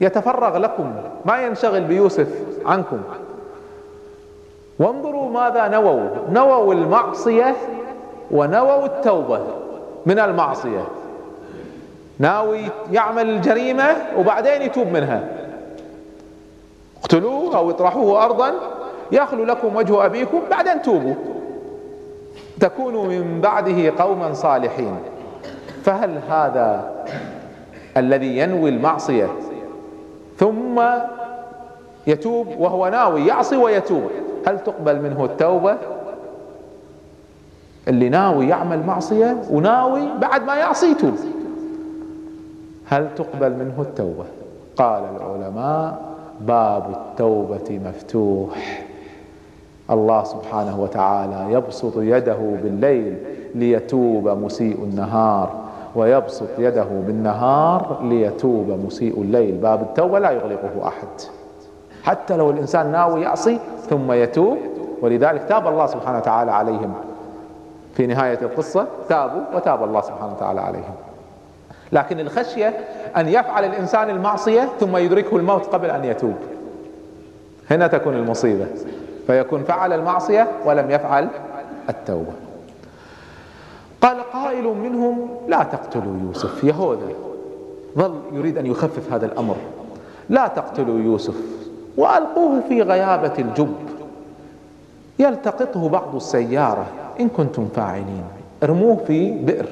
يتفرغ 0.00 0.56
لكم 0.56 0.92
ما 1.24 1.46
ينشغل 1.46 1.80
بيوسف 1.80 2.28
عنكم. 2.66 2.98
وانظروا 4.78 5.30
ماذا 5.30 5.68
نووا 5.68 6.08
نووا 6.30 6.74
المعصية 6.74 7.56
ونووا 8.30 8.86
التوبة 8.86 9.40
من 10.06 10.18
المعصية. 10.18 10.84
ناوي 12.18 12.60
يعمل 12.92 13.30
الجريمة 13.30 13.96
وبعدين 14.18 14.62
يتوب 14.62 14.86
منها. 14.86 15.28
اقتلوه 17.00 17.56
أو 17.56 17.70
اطرحوه 17.70 18.24
ارضا 18.24 18.52
يخلو 19.12 19.44
لكم 19.44 19.76
وجه 19.76 20.06
أبيكم 20.06 20.40
بعدين 20.50 20.82
توبوا. 20.82 21.14
تكونوا 22.60 23.06
من 23.06 23.40
بعده 23.40 23.90
قوما 23.98 24.32
صالحين. 24.32 24.96
فهل 25.82 26.20
هذا 26.28 26.90
الذي 27.96 28.38
ينوي 28.38 28.70
المعصية؟ 28.70 29.28
ثم 30.36 30.80
يتوب 32.06 32.46
وهو 32.58 32.88
ناوي 32.88 33.26
يعصي 33.26 33.56
ويتوب. 33.56 34.10
هل 34.46 34.58
تقبل 34.58 35.02
منه 35.02 35.24
التوبة؟ 35.24 35.76
اللي 37.88 38.08
ناوي 38.08 38.48
يعمل 38.48 38.86
معصية 38.86 39.42
وناوي 39.50 40.02
بعد 40.20 40.44
ما 40.44 40.54
يعصي 40.54 40.90
يتوب. 40.90 41.14
هل 42.86 43.14
تقبل 43.14 43.52
منه 43.52 43.74
التوبة؟ 43.78 44.24
قال 44.76 45.02
العلماء 45.16 46.02
باب 46.40 46.90
التوبة 46.90 47.80
مفتوح. 47.84 48.84
الله 49.90 50.24
سبحانه 50.24 50.80
وتعالى 50.80 51.52
يبسط 51.52 51.92
يده 51.96 52.38
بالليل 52.62 53.18
ليتوب 53.54 54.28
مسيء 54.28 54.76
النهار 54.76 55.54
ويبسط 55.94 56.48
يده 56.58 56.86
بالنهار 57.06 57.98
ليتوب 58.02 58.80
مسيء 58.86 59.20
الليل. 59.20 59.52
باب 59.52 59.82
التوبة 59.82 60.18
لا 60.18 60.30
يغلقه 60.30 60.88
أحد. 60.88 61.08
حتى 62.02 62.36
لو 62.36 62.50
الإنسان 62.50 62.92
ناوي 62.92 63.22
يعصي 63.22 63.58
ثم 63.88 64.12
يتوب 64.12 64.58
ولذلك 65.02 65.44
تاب 65.48 65.68
الله 65.68 65.86
سبحانه 65.86 66.18
وتعالى 66.18 66.50
عليهم. 66.50 66.94
في 67.94 68.06
نهاية 68.06 68.38
القصة 68.42 68.86
تابوا 69.08 69.42
وتاب 69.54 69.84
الله 69.84 70.00
سبحانه 70.00 70.32
وتعالى 70.32 70.60
عليهم. 70.60 70.94
لكن 71.92 72.20
الخشية 72.20 72.74
أن 73.16 73.28
يفعل 73.28 73.64
الإنسان 73.64 74.10
المعصية 74.10 74.68
ثم 74.80 74.96
يدركه 74.96 75.36
الموت 75.36 75.66
قبل 75.66 75.90
أن 75.90 76.04
يتوب. 76.04 76.36
هنا 77.70 77.86
تكون 77.86 78.14
المصيبة. 78.14 78.66
فيكون 79.26 79.64
فعل 79.64 79.92
المعصية 79.92 80.48
ولم 80.64 80.90
يفعل 80.90 81.28
التوبة. 81.88 82.32
قال 84.00 84.20
قائل 84.32 84.64
منهم 84.64 85.28
لا 85.48 85.62
تقتلوا 85.62 86.16
يوسف 86.26 86.64
يهوذا 86.64 87.08
ظل 87.98 88.20
يريد 88.32 88.58
أن 88.58 88.66
يخفف 88.66 89.12
هذا 89.12 89.26
الأمر. 89.26 89.56
لا 90.28 90.46
تقتلوا 90.46 90.98
يوسف 90.98 91.34
وألقوه 91.96 92.60
في 92.68 92.82
غيابة 92.82 93.32
الجب. 93.38 93.74
يلتقطه 95.18 95.88
بعض 95.88 96.14
السيارة 96.14 96.86
إن 97.20 97.28
كنتم 97.28 97.68
فاعلين. 97.76 98.24
ارموه 98.62 98.96
في 99.06 99.30
بئر 99.30 99.66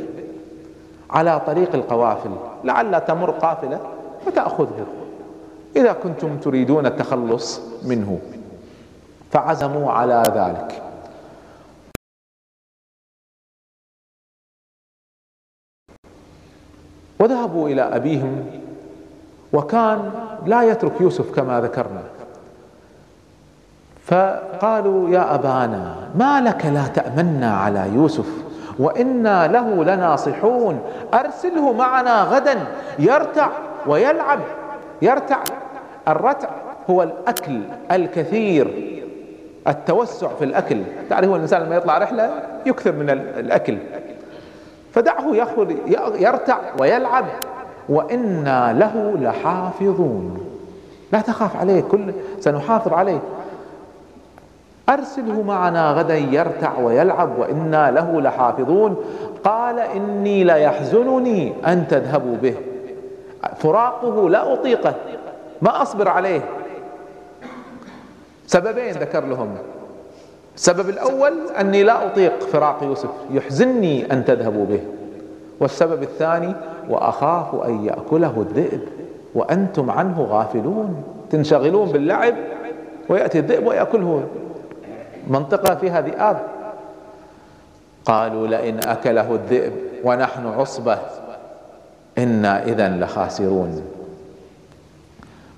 على 1.11 1.41
طريق 1.47 1.75
القوافل. 1.75 2.31
لعل 2.65 3.05
تمر 3.05 3.31
قافلة 3.31 3.81
فتأخذه. 4.27 4.87
إذا 5.77 5.93
كنتم 5.93 6.37
تريدون 6.37 6.87
التخلص 6.87 7.61
منه. 7.85 8.19
فعزموا 9.31 9.93
على 9.93 10.23
ذلك. 10.27 10.83
وذهبوا 17.21 17.69
إلى 17.69 17.83
أبيهم 17.83 18.61
وكان 19.53 20.13
لا 20.47 20.63
يترك 20.63 21.01
يوسف 21.01 21.35
كما 21.35 21.61
ذكرنا. 21.61 22.03
فقالوا 24.05 25.11
يا 25.11 25.35
أبانا 25.35 26.11
ما 26.15 26.41
لك 26.41 26.67
لا 26.67 26.87
تأمنا 26.87 27.57
على 27.57 27.89
يوسف؟ 27.95 28.27
وإنا 28.79 29.47
له 29.47 29.85
لناصحون. 29.85 30.81
أرسله 31.15 31.73
معنا 31.73 32.23
غدا 32.23 32.67
يرتع 32.99 33.51
ويلعب. 33.87 34.41
يرتع 35.03 35.45
الرتع 36.09 36.49
هو 36.91 37.03
الأكل 37.03 37.63
الكثير. 37.91 38.98
التوسع 39.69 40.29
في 40.29 40.45
الأكل. 40.45 40.83
تعرف 41.11 41.31
الإنسان 41.31 41.63
لما 41.63 41.77
يطلع 41.77 41.99
رحلة 41.99 42.31
يكثر 42.67 42.93
من 42.93 43.11
الأكل. 43.11 43.79
فدعه 44.93 45.35
يأخذ 45.35 45.73
يرتع 46.21 46.59
ويلعب. 46.81 47.25
وإنا 47.89 48.73
له 48.73 49.17
لحافظون. 49.21 50.41
لا 51.13 51.21
تخاف 51.21 51.57
عليه 51.57 51.81
كل 51.81 52.13
سنحافظ 52.41 52.93
عليه. 52.93 53.19
أرسله 54.89 55.43
معنا 55.43 55.93
غدا 55.93 56.17
يرتع 56.17 56.79
ويلعب. 56.79 57.39
وإنا 57.39 57.91
له 57.91 58.21
لحافظون. 58.21 58.97
قال 59.45 59.79
إني 59.79 60.45
ليحزنني 60.45 61.53
أن 61.67 61.89
تذهبوا 61.89 62.37
به. 62.37 62.55
فراقه 63.57 64.29
لا 64.31 64.53
أطيقه. 64.53 64.95
ما 65.63 65.83
أصبر 65.83 66.09
عليه. 66.09 66.41
سببين 68.49 68.93
ذكر 68.93 69.25
لهم. 69.25 69.55
السبب 70.57 70.89
الأول 70.89 71.33
أني 71.61 71.83
لا 71.83 72.07
أطيق 72.07 72.41
فراق 72.41 72.83
يوسف 72.83 73.11
يحزنني 73.31 74.13
أن 74.13 74.25
تذهبوا 74.25 74.67
به. 74.67 74.81
والسبب 75.61 76.03
الثاني 76.03 76.55
وأخاف 76.89 77.55
أن 77.55 77.85
يأكله 77.85 78.47
الذئب 78.51 78.81
وأنتم 79.35 79.91
عنه 79.91 80.23
غافلون. 80.23 81.03
تنشغلون 81.31 81.89
باللعب 81.89 82.35
ويأتي 83.09 83.39
الذئب 83.39 83.67
ويأكله. 83.67 84.23
منطقة 85.27 85.75
فيها 85.75 86.01
ذئاب 86.01 86.41
قالوا 88.05 88.47
لئن 88.47 88.79
أكله 88.79 89.35
الذئب 89.35 89.73
ونحن 90.05 90.47
عصبة 90.47 90.99
إنا 92.19 92.65
إذا 92.65 92.89
لخاسرون. 92.89 93.83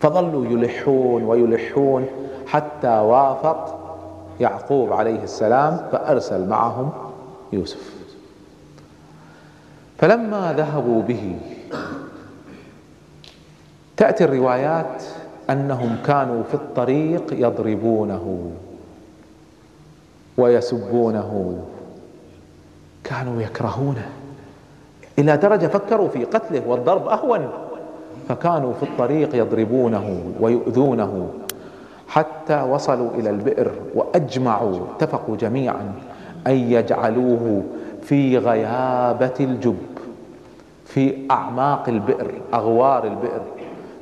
فظلوا 0.01 0.47
يلحون 0.47 1.23
ويلحون. 1.25 2.07
حتى 2.51 2.99
وافق 2.99 3.79
يعقوب 4.41 4.93
عليه 4.93 5.23
السلام 5.23 5.89
فأرسل 5.93 6.49
معهم 6.49 6.93
يوسف. 7.53 7.95
فلما 9.99 10.53
ذهبوا 10.53 11.03
به 11.03 11.39
تأتي 13.97 14.25
الروايات 14.25 15.03
أنهم 15.51 15.97
كانوا 16.07 16.43
في 16.43 16.55
الطريق 16.55 17.25
يضربونه 17.33 18.51
ويسبونه. 20.39 21.59
كانوا 23.05 23.43
يكرهونه. 23.43 24.09
إلى 25.19 25.37
درجة 25.37 25.67
فكروا 25.67 26.09
في 26.09 26.25
قتله 26.25 26.63
والضرب 26.67 27.09
أهون. 27.09 27.49
فكانوا 28.29 28.73
في 28.73 28.83
الطريق 28.83 29.35
يضربونه 29.35 30.33
ويؤذونه. 30.41 31.31
حتى 32.11 32.63
وصلوا 32.63 33.11
إلى 33.15 33.31
البئر 33.31 33.71
وأجمعوا 33.95 34.81
اتفقوا 34.97 35.37
جميعا 35.37 35.93
أن 36.47 36.53
يجعلوه 36.53 37.63
في 38.03 38.39
غيابة 38.39 39.35
الجب 39.41 39.79
في 40.85 41.15
أعماق 41.31 41.89
البئر 41.89 42.31
أغوار 42.55 43.05
البئر. 43.05 43.41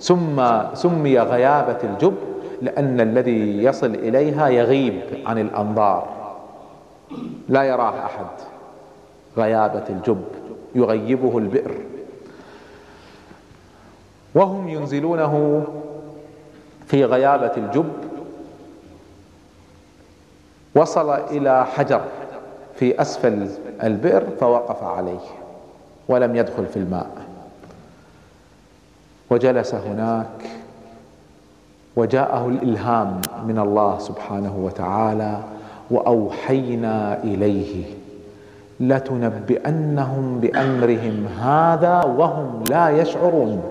ثم 0.01 0.37
سمي 0.75 1.19
غيابة 1.19 1.79
الجب 1.85 2.15
لأن 2.63 3.01
الذي 3.01 3.65
يصل 3.65 3.95
إليها 3.95 4.49
يغيب 4.49 5.01
عن 5.27 5.39
الأنظار. 5.39 6.09
لا 7.49 7.63
يراه 7.63 8.05
أحد. 8.05 8.27
غيابة 9.37 9.85
الجب 9.91 10.25
يغيبه 10.75 11.39
البئر. 11.39 11.75
وهم 14.35 14.69
ينزلونه 14.69 15.65
في 16.89 17.05
غيابة 17.05 17.53
الجب. 17.57 17.93
وصل 20.75 21.11
إلى 21.11 21.67
حجر 21.67 22.01
في 22.77 23.01
أسفل 23.01 23.49
البئر 23.83 24.25
فوقف 24.41 24.83
عليه 24.83 25.27
ولم 26.09 26.37
يدخل 26.37 26.67
في 26.67 26.77
الماء. 26.77 27.11
وجلس 29.31 29.75
هناك 29.75 30.27
وجاءه 31.97 32.49
الإلهام 32.49 33.21
من 33.47 33.59
الله 33.59 33.99
سبحانه 33.99 34.57
وتعالى 34.57 35.41
وأوحينا 35.91 37.23
إليه 37.25 37.85
لتنبئنهم 38.81 40.41
بأمرهم 40.41 41.27
هذا 41.27 42.05
وهم 42.05 42.65
لا 42.71 42.91
يشعرون. 42.91 43.63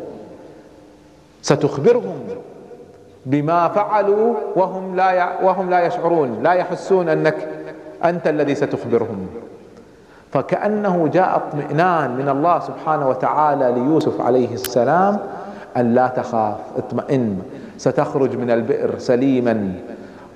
ستخبرهم 1.41 2.19
بما 3.27 3.67
فعلوا 3.67 4.33
وهم 4.55 4.95
لا 4.95 5.43
وهم 5.43 5.69
لا 5.69 5.85
يشعرون 5.85 6.43
لا 6.43 6.53
يحسون 6.53 7.09
أنك 7.09 7.47
أنت 8.03 8.27
الذي 8.27 8.55
ستخبرهم. 8.55 9.27
فكأنه 10.31 11.07
جاء 11.07 11.35
اطمئنان 11.35 12.15
من 12.15 12.29
الله 12.29 12.59
سبحانه 12.59 13.09
وتعالى 13.09 13.71
ليوسف 13.71 14.21
عليه 14.21 14.53
السلام 14.53 15.19
أن 15.77 15.93
لا 15.93 16.07
تخاف 16.07 16.55
اطمئن. 16.77 17.39
ستخرج 17.77 18.35
من 18.35 18.51
البئر 18.51 18.99
سليما 18.99 19.73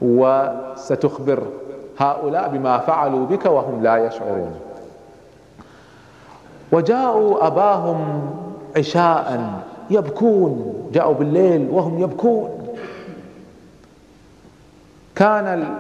وستخبر 0.02 1.44
هؤلاء 1.98 2.50
بما 2.50 2.78
فعلوا 2.78 3.26
بك 3.26 3.46
وهم 3.46 3.84
لا 3.84 3.98
يشعرون. 3.98 4.52
وجاءوا 6.72 7.48
أباهم 7.48 8.22
عشاء 8.78 9.42
يبكون 9.90 10.74
جاءوا 10.94 11.14
بالليل 11.14 11.70
وهم 11.72 12.00
يبكون. 12.00 12.61
كان 15.16 15.76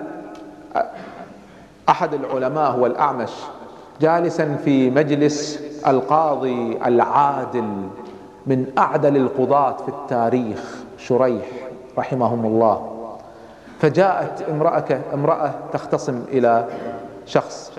أحد 1.90 2.14
العلماء 2.14 2.72
هو 2.72 2.86
الأعمش 2.86 3.32
جالسا 4.02 4.56
في 4.56 4.90
مجلس 4.90 5.60
القاضي 5.88 6.80
العادل 6.86 7.90
من 8.48 8.66
أعدل 8.78 9.18
القضاة 9.18 9.78
في 9.78 9.90
التاريخ 9.90 10.76
شريح 10.98 11.46
رحمهم 11.98 12.46
الله. 12.46 13.08
فجاءت 13.80 14.42
امرأة 14.42 15.02
امرأة 15.14 15.54
تختصم 15.74 16.24
إلى 16.28 16.68
شخص 17.26 17.72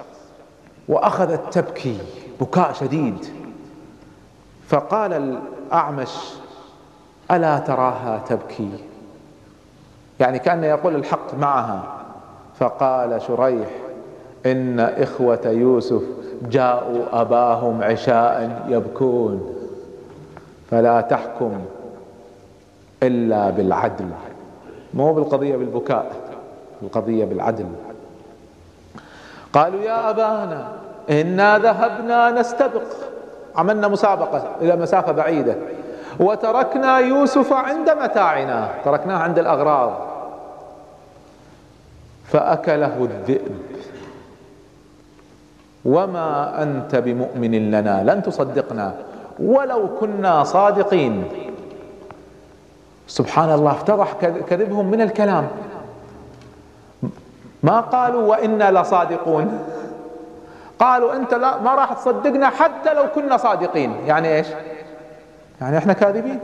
وأخذت 0.88 1.52
تبكي 1.58 1.98
بكاء 2.40 2.72
شديد. 2.72 3.26
فقال 4.68 5.12
الأعمش 5.12 6.34
ألا 7.30 7.58
تراها 7.58 8.20
تبكي؟ 8.28 8.70
يعني 10.22 10.38
كأنه 10.38 10.66
يقول 10.66 10.94
الحق 10.94 11.34
معها. 11.38 11.82
فقال 12.58 13.22
شريح 13.22 13.68
إن 14.46 14.80
إخوة 14.80 15.40
يوسف 15.46 16.02
جاءوا 16.50 17.04
أباهم 17.12 17.82
عشاء 17.82 18.62
يبكون. 18.68 19.54
فلا 20.70 21.00
تحكم 21.00 21.52
إلا 23.02 23.50
بالعدل. 23.50 24.08
مو 24.94 25.12
بالقضية 25.12 25.56
بالبكاء 25.56 26.12
القضية 26.82 27.24
بالعدل. 27.24 27.66
قالوا 29.52 29.80
يا 29.80 30.10
أبانا 30.10 30.68
إنا 31.10 31.58
ذهبنا 31.58 32.30
نستبق. 32.30 32.82
عملنا 33.56 33.88
مسابقة 33.88 34.42
إلى 34.60 34.76
مسافة 34.76 35.12
بعيدة. 35.12 35.56
وتركنا 36.20 36.98
يوسف 36.98 37.52
عند 37.52 37.90
متاعنا. 37.90 38.68
تركناه 38.84 39.16
عند 39.16 39.38
الأغراض 39.38 40.11
فأكله 42.24 43.08
الذئب. 43.10 43.56
وما 45.84 46.62
أنت 46.62 46.96
بمؤمن 46.96 47.70
لنا 47.70 48.14
لن 48.14 48.22
تصدقنا. 48.22 48.94
ولو 49.38 49.98
كنا 50.00 50.44
صادقين. 50.44 51.24
سبحان 53.06 53.52
الله 53.52 53.70
افتضح 53.70 54.12
كذبهم 54.48 54.90
من 54.90 55.00
الكلام. 55.00 55.48
ما 57.62 57.80
قالوا 57.80 58.22
وإنا 58.22 58.80
لصادقون؟ 58.80 59.58
قالوا 60.78 61.16
أنت 61.16 61.34
لا 61.34 61.58
ما 61.60 61.74
راح 61.74 61.92
تصدقنا 61.92 62.48
حتى 62.50 62.94
لو 62.94 63.04
كنا 63.14 63.36
صادقين. 63.36 63.96
يعني 64.06 64.36
إيش؟ 64.36 64.46
يعني 65.60 65.78
إحنا 65.78 65.92
كاذبين. 65.92 66.40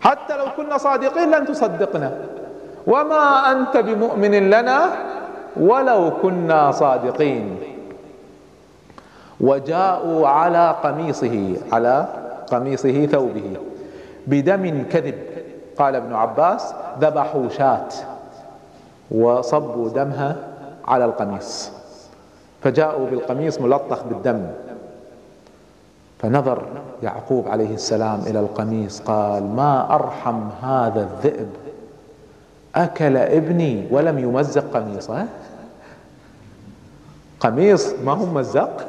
حتى 0.00 0.36
لو 0.36 0.44
كنا 0.56 0.78
صادقين 0.78 1.30
لن 1.30 1.46
تصدقنا. 1.46 2.18
وما 2.86 3.52
أنت 3.52 3.76
بمؤمن 3.76 4.50
لنا 4.50 4.78
ولو 5.56 6.10
كنا 6.22 6.70
صادقين. 6.70 7.56
وجاءوا 9.40 10.28
على 10.28 10.76
قميصه 10.82 11.56
على 11.72 12.06
قميصه 12.50 13.06
ثوبه 13.06 13.56
بدم 14.26 14.84
كذب. 14.90 15.18
قال 15.78 15.94
ابن 15.96 16.14
عباس 16.14 16.74
ذبحوا 17.00 17.48
شاة 17.48 17.88
وصبوا 19.10 19.88
دمها 19.88 20.36
على 20.84 21.04
القميص. 21.04 21.70
فجاءوا 22.62 23.06
بالقميص 23.06 23.60
ملطخ 23.60 24.02
بالدم. 24.04 24.46
فنظر 26.18 26.62
يعقوب 27.02 27.48
عليه 27.48 27.74
السلام 27.74 28.20
إلى 28.26 28.40
القميص 28.40 29.00
قال 29.00 29.42
ما 29.56 29.94
ارحم 29.94 30.40
هذا 30.62 31.00
الذئب 31.00 31.63
أكل 32.74 33.16
ابني 33.16 33.86
ولم 33.90 34.18
يمزق 34.18 34.64
قميصه 34.76 35.26
قميص 37.40 37.92
ما 38.04 38.12
هو 38.12 38.26
مزق؟ 38.26 38.86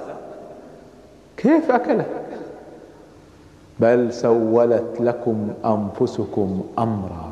كيف 1.38 1.72
أكله؟ 1.72 2.06
بل 3.80 4.14
سولت 4.14 4.98
لكم 5.00 5.54
أنفسكم 5.66 6.64
أمرا 6.80 7.32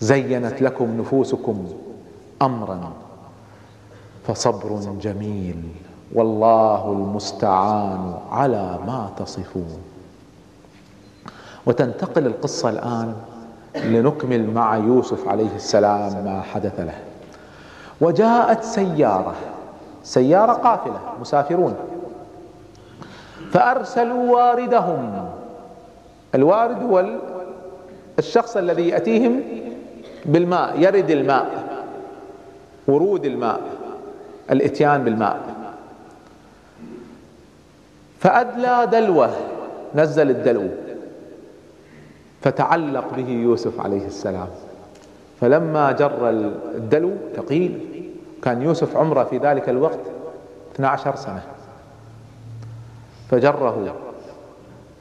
زينت 0.00 0.62
لكم 0.62 1.00
نفوسكم 1.00 1.68
أمرا 2.42 2.92
فصبر 4.26 4.80
جميل 5.00 5.62
والله 6.14 6.92
المستعان 6.92 8.14
على 8.30 8.78
ما 8.86 9.10
تصفون. 9.16 9.78
وتنتقل 11.66 12.26
القصة 12.26 12.68
الآن 12.70 13.14
لنكمل 13.76 14.50
مع 14.50 14.76
يوسف 14.76 15.28
عليه 15.28 15.56
السلام 15.56 16.24
ما 16.24 16.42
حدث 16.42 16.80
له. 16.80 16.94
وجاءت 18.00 18.64
سيارة 18.64 19.34
سيارة 20.02 20.52
قافله 20.52 21.00
مسافرون. 21.20 21.74
فأرسلوا 23.52 24.32
واردهم. 24.32 25.28
الوارد 26.34 26.82
هو 26.82 27.04
الشخص 28.18 28.56
الذي 28.56 28.88
يأتيهم 28.88 29.40
بالماء 30.24 30.80
يرد 30.80 31.10
الماء 31.10 31.46
ورود 32.88 33.24
الماء 33.24 33.60
الإتيان 34.50 35.04
بالماء. 35.04 35.40
فأدلى 38.20 38.88
دلوه 38.92 39.30
نزل 39.94 40.30
الدلو. 40.30 40.68
فتعلق 42.42 43.04
به 43.16 43.28
يوسف 43.28 43.80
عليه 43.80 44.06
السلام. 44.06 44.48
فلما 45.40 45.92
جر 45.92 46.30
الدلو 46.74 47.10
ثقيل 47.36 47.80
كان 48.42 48.62
يوسف 48.62 48.96
عمره 48.96 49.24
في 49.24 49.38
ذلك 49.38 49.68
الوقت 49.68 49.98
12 50.74 51.16
سنة. 51.16 51.42
فجره. 53.30 53.94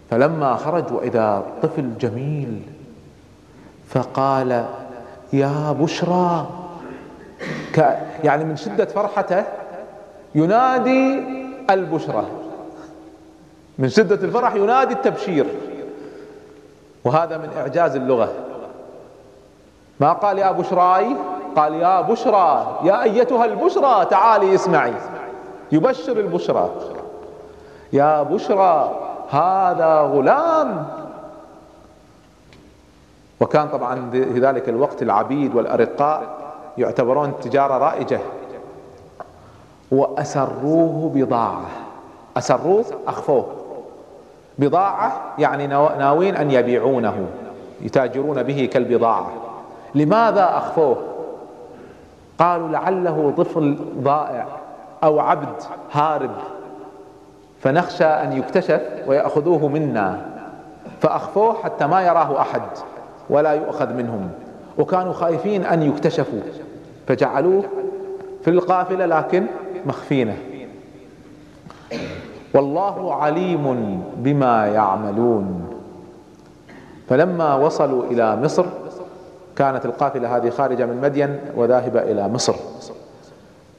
فلما 0.10 0.56
خرج 0.56 0.91
وإذا 0.91 1.43
طفل 1.62 1.97
جميل 1.97 2.62
فقال 3.89 4.65
يا 5.34 5.71
بشرى 5.71 6.49
يعني 8.23 8.43
من 8.43 8.56
شدة 8.56 8.86
فرحته 8.86 9.43
ينادي 10.36 11.23
البشرى. 11.69 12.25
من 13.80 13.89
شدة 13.89 14.15
الفرح 14.15 14.56
ينادي 14.56 14.93
التبشير. 14.93 15.45
وهذا 17.05 17.37
من 17.37 17.49
إعجاز 17.57 17.95
اللغة. 17.95 18.31
ما 19.99 20.13
قال 20.13 20.37
يا 20.37 20.51
بشراي؟ 20.51 21.15
قال 21.55 21.73
يا 21.73 22.01
بشرى 22.01 22.79
يا 22.83 23.03
أيتها 23.03 23.45
البشرى 23.45 24.05
تعالي 24.05 24.55
اسمعي. 24.55 24.93
يبشر 25.71 26.19
البشرى. 26.19 26.69
يا 27.93 28.23
بشرى 28.23 28.91
هذا 29.29 30.01
غلام. 30.01 30.87
وكان 33.39 33.69
طبعا 33.69 34.09
في 34.11 34.39
ذلك 34.39 34.69
الوقت 34.69 35.01
العبيد 35.01 35.55
والأرقاء 35.55 36.23
يعتبرون 36.77 37.33
تجارة 37.41 37.77
رائجة. 37.77 38.19
وأسروه 39.91 41.11
بضاعة. 41.15 41.65
أسروه؟ 42.37 42.85
أخفوه. 43.07 43.61
بضاعة 44.62 45.34
يعني 45.38 45.67
ناوين 45.67 46.36
أن 46.36 46.52
يبيعونه 46.52 47.28
يتاجرون 47.82 48.43
به 48.43 48.69
كالبضاعة. 48.74 49.32
لماذا 49.95 50.58
أخفوه؟ 50.58 50.97
قالوا 52.39 52.67
لعله 52.67 53.34
طفل 53.38 53.78
ضائع 53.97 54.47
أو 55.04 55.19
عبد 55.19 55.62
هارب. 55.91 56.32
فنخشى 57.60 58.06
أن 58.06 58.38
يكتشف 58.38 58.82
ويأخذوه 59.08 59.67
منا. 59.67 60.26
فأخفوه 61.02 61.54
حتى 61.63 61.88
ما 61.88 62.02
يراه 62.02 62.41
أحد 62.41 62.62
ولا 63.30 63.52
يؤخذ 63.52 63.93
منهم. 63.93 64.30
وكانوا 64.78 65.13
خايفين 65.13 65.65
أن 65.65 65.82
يكتشفوا. 65.82 66.41
فجعلوه 67.08 67.63
في 68.43 68.50
القافلة 68.50 69.06
لكن 69.06 69.45
مخفينه. 69.86 70.38
والله 72.53 73.15
عليم 73.15 74.03
بما 74.17 74.67
يعملون. 74.67 75.67
فلما 77.09 77.55
وصلوا 77.55 78.03
إلى 78.03 78.35
مصر 78.35 78.65
كانت 79.55 79.85
القافلة 79.85 80.37
هذه 80.37 80.49
خارجة 80.49 80.85
من 80.85 81.01
مدين 81.01 81.39
وذاهبة 81.55 82.01
إلى 82.01 82.27
مصر. 82.27 82.55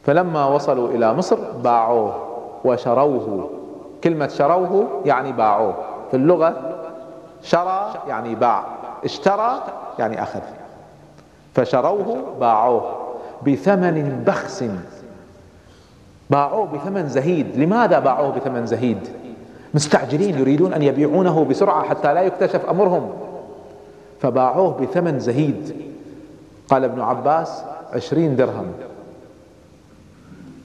فلما 0.04 0.46
وصلوا 0.46 0.88
إلى 0.88 1.14
مصر 1.14 1.38
باعوه 1.64 2.14
وشروه. 2.64 3.50
كلمة 4.04 4.28
شروه 4.28 5.00
يعني 5.04 5.32
باعوه. 5.32 5.74
في 6.10 6.16
اللغة 6.16 6.54
شرى 7.42 7.92
يعني 8.08 8.34
باع 8.34 8.64
اشترى 9.04 9.62
يعني 9.98 10.22
أخذ. 10.22 10.40
فشروه 11.54 12.18
باعوه 12.40 12.82
بثمن 13.46 14.24
بخس. 14.26 14.64
باعوه 16.32 16.66
بثمن 16.66 17.08
زهيد. 17.08 17.46
لماذا 17.56 17.98
باعوه 17.98 18.30
بثمن 18.30 18.66
زهيد؟ 18.66 18.98
مستعجلين 19.74 20.38
يريدون 20.38 20.72
أن 20.72 20.82
يبيعونه 20.82 21.44
بسرعة 21.44 21.82
حتى 21.82 22.14
لا 22.14 22.22
يكتشف 22.22 22.66
أمرهم. 22.70 23.10
فباعوه 24.20 24.80
بثمن 24.80 25.18
زهيد. 25.18 25.76
قال 26.68 26.84
ابن 26.84 27.00
عباس 27.00 27.62
عشرين 27.92 28.36
درهم. 28.36 28.66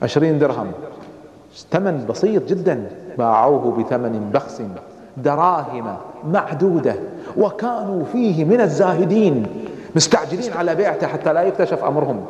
عشرين 0.02 0.40
درهم. 0.40 0.72
ثمن 1.72 2.06
بسيط 2.10 2.50
جدا. 2.50 2.90
باعوه 3.18 3.84
بثمن 3.84 4.30
بخس. 4.34 4.62
دراهم 5.18 5.96
معدودة. 6.32 6.96
وكانوا 7.38 8.04
فيه 8.12 8.46
من 8.46 8.62
الزاهدين. 8.62 9.46
مستعجلين 9.96 10.54
على 10.54 10.76
بيعته 10.76 11.08
حتى 11.08 11.34
لا 11.34 11.42
يكتشف 11.42 11.84
أمرهم. 11.84 12.26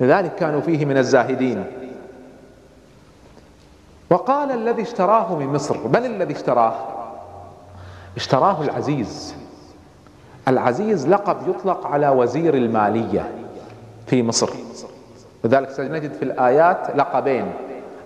لذلك 0.00 0.34
كانوا 0.34 0.60
فيه 0.60 0.84
من 0.84 0.96
الزاهدين. 0.96 1.64
وقال 4.12 4.50
الذي 4.50 4.82
اشتراه 4.82 5.34
من 5.34 5.46
مصر 5.46 5.88
من 5.88 6.04
الذي 6.04 6.34
اشتراه؟ 6.34 6.74
اشتراه 8.16 8.62
العزيز. 8.62 9.34
العزيز 10.48 11.08
لقب 11.08 11.48
يطلق 11.48 11.86
على 11.86 12.08
وزير 12.08 12.54
المالية 12.54 13.30
في 14.06 14.22
مصر. 14.22 14.50
لذلك 15.44 15.70
سنجد 15.70 16.12
في 16.12 16.22
الآيات 16.22 16.96
لقبين 16.96 17.52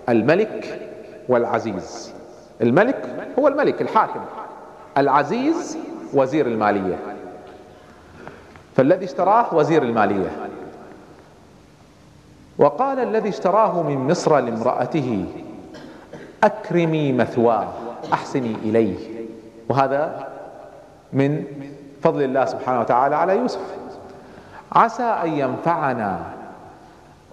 الملك 0.09 0.89
والعزيز. 1.29 2.13
الملك 2.61 3.29
هو 3.39 3.47
الملك 3.47 3.81
الحاكم. 3.81 4.19
العزيز 4.97 5.77
وزير 6.13 6.47
المالية. 6.47 6.99
فالذي 8.75 9.05
اشتراه 9.05 9.53
وزير 9.53 9.83
المالية. 9.83 10.31
وقال 12.57 12.99
الذي 12.99 13.29
اشتراه 13.29 13.83
من 13.83 13.97
مصر 13.97 14.39
لامرأته. 14.39 15.25
أكرمي 16.43 17.13
مثواه 17.13 17.67
أحسني 18.13 18.55
إليه. 18.63 18.95
وهذا 19.69 20.27
من 21.13 21.43
فضل 22.01 22.23
الله 22.23 22.45
سبحانه 22.45 22.79
وتعالى 22.79 23.15
على 23.15 23.37
يوسف. 23.37 23.59
عسى 24.71 25.03
أن 25.03 25.29
ينفعنا 25.29 26.19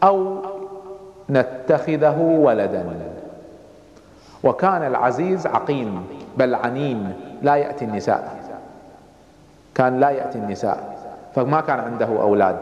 أو 0.02 0.38
نتخذه 1.30 2.20
ولدا. 2.20 2.84
وكان 4.44 4.82
العزيز 4.82 5.46
عقيم 5.46 6.06
بل 6.36 6.54
عنين 6.54 7.12
لا 7.42 7.56
يأتي 7.56 7.84
النساء. 7.84 8.36
كان 9.74 10.00
لا 10.00 10.10
يأتي 10.10 10.38
النساء 10.38 10.98
فما 11.34 11.60
كان 11.60 11.80
عنده 11.80 12.06
أولاد. 12.06 12.58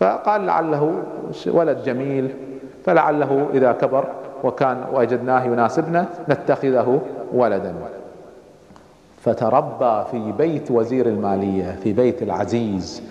فقال 0.00 0.46
لعله 0.46 1.02
ولد 1.46 1.82
جميل 1.84 2.34
فلعله 2.84 3.48
إذا 3.54 3.72
كبر 3.72 4.08
وكان 4.44 4.84
وجدناه 4.92 5.44
يناسبنا 5.44 6.06
نتخذه 6.28 7.00
ولدا. 7.32 7.74
فتربى 9.22 10.04
في 10.10 10.32
بيت 10.32 10.70
وزير 10.70 11.06
المالية 11.06 11.78
في 11.82 11.92
بيت 11.92 12.22
العزيز. 12.22 13.02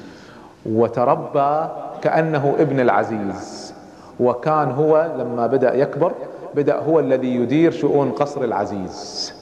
وتربى 0.65 1.67
كأنه 2.02 2.56
ابن 2.60 2.80
العزيز. 2.80 3.74
وكان 4.19 4.72
هو 4.72 5.12
لما 5.17 5.48
بدأ 5.48 5.76
يكبر 5.76 6.12
بدأ 6.56 6.76
هو 6.76 7.00
الذي 7.00 7.36
يدير 7.36 7.72
شؤون 7.72 8.12
قصر 8.12 8.43
العزيز. 8.43 9.34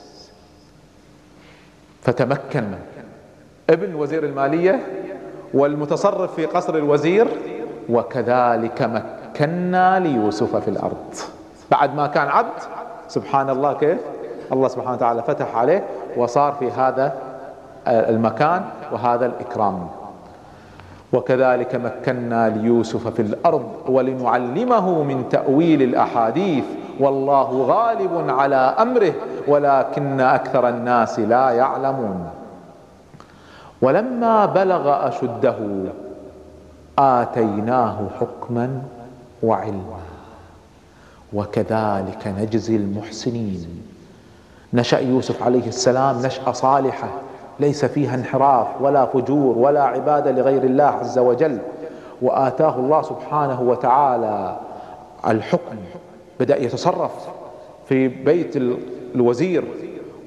فتمكن 2.02 2.64
ابن 3.70 3.96
وزير 3.96 4.24
المالية 4.24 4.80
والمتصرف 5.54 6.36
في 6.36 6.46
قصر 6.46 6.76
الوزير 6.76 7.28
وكذلك 7.90 8.82
مكنا 8.82 10.00
ليوسف 10.00 10.56
في 10.56 10.68
الأرض. 10.68 11.16
بعد 11.72 11.96
ما 11.96 12.08
كان 12.08 12.28
عبد 12.28 12.60
سبحان 13.08 13.50
الله 13.50 13.74
كيف؟ 13.74 14.00
الله 14.52 14.68
سبحانه 14.68 14.92
وتعالى 14.92 15.24
فتح 15.24 15.56
عليه 15.56 15.84
وصار 16.18 16.54
في 16.60 16.72
هذا 16.72 17.14
المكان 17.88 18.64
وهذا 18.92 19.26
الإكرام. 19.26 19.88
وكذلك 21.14 21.76
مكنا 21.76 22.50
ليوسف 22.50 23.08
في 23.08 23.22
الأرض 23.22 23.72
ولنعلمه 23.88 25.04
من 25.04 25.30
تأويل 25.30 25.82
الأحاديث. 25.82 26.64
والله 27.00 27.66
غالب 27.68 28.30
على 28.30 28.56
أمره 28.56 29.14
ولكن 29.48 30.22
أكثر 30.22 30.70
الناس 30.70 31.20
لا 31.20 31.50
يعلمون. 31.50 32.30
ولما 33.82 34.46
بلغ 34.46 35.08
أشده 35.08 35.56
آتيناه 37.00 37.98
حكما 38.20 38.82
وعلما. 39.44 40.11
وكذلك 41.34 42.28
نجزي 42.28 42.76
المحسنين. 42.76 43.84
نشأ 44.74 44.98
يوسف 44.98 45.44
عليه 45.44 45.68
السلام 45.68 46.22
نشأة 46.26 46.52
صالحة 46.52 47.22
ليس 47.60 47.86
فيها 47.86 48.16
انحراف 48.16 48.82
ولا 48.82 49.06
فجور 49.06 49.58
ولا 49.58 49.84
عبادة 49.84 50.32
لغير 50.32 50.64
الله 50.64 50.84
عز 50.84 51.20
وجل. 51.20 51.60
وآتاه 52.22 52.76
الله 52.76 53.02
سبحانه 53.02 53.62
وتعالى 53.62 54.60
الحكم 55.28 55.78
بدأ 56.40 56.58
يتصرف 56.58 57.30
في 57.88 58.08
بيت 58.08 58.56
الوزير 59.16 59.64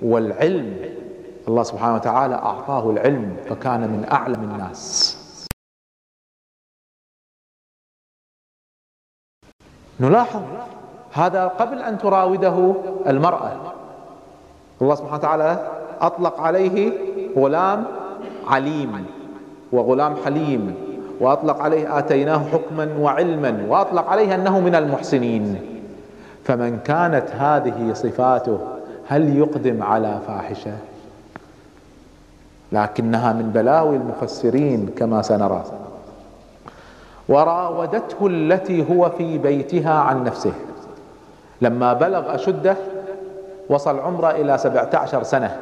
والعلم. 0.03 0.95
الله 1.49 1.63
سبحانه 1.63 1.95
وتعالى 1.95 2.35
أعطاه 2.35 2.91
العلم 2.91 3.37
فكان 3.49 3.81
من 3.81 4.07
أعلم 4.13 4.43
الناس. 4.43 5.21
نلاحظ 10.01 10.43
هذا 11.15 11.47
قبل 11.47 11.79
أن 11.79 11.99
تراوده 11.99 12.75
المرأة. 13.07 13.53
الله 14.83 14.95
سبحانه 14.95 15.15
وتعالى 15.15 15.69
أطلق 16.01 16.41
عليه 16.41 16.93
غلام 17.37 17.85
عليم 18.47 19.07
وغلام 19.73 20.17
حليم 20.25 20.75
وأطلق 21.21 21.63
عليه 21.63 21.99
آتيناه 21.99 22.43
حكما 22.53 22.89
وعلما 22.99 23.67
وأطلق 23.69 24.09
عليه 24.09 24.35
أنه 24.35 24.61
من 24.61 24.75
المحسنين. 24.75 25.61
فمن 26.45 26.79
كانت 26.85 27.31
هذه 27.31 27.93
صفاته 27.93 28.59
هل 29.09 29.37
يقدم 29.37 29.83
على 29.83 30.21
فاحشة؟ 30.27 30.73
لكنها 32.73 33.33
من 33.33 33.51
بلاوي 33.55 33.97
المفسرين 33.97 34.91
كما 34.97 35.23
سنرى. 35.23 35.65
وراودته 37.29 38.27
التي 38.27 38.91
هو 38.91 39.11
في 39.11 39.39
بيتها 39.39 39.95
عن 39.95 40.25
نفسه. 40.25 40.53
لما 41.65 41.93
بلغ 41.93 42.35
أشده 42.35 42.77
وصل 43.69 43.99
عمره 43.99 44.31
إلى 44.31 44.59
سبعة 44.59 44.91
عشر 44.95 45.23
سنة. 45.23 45.57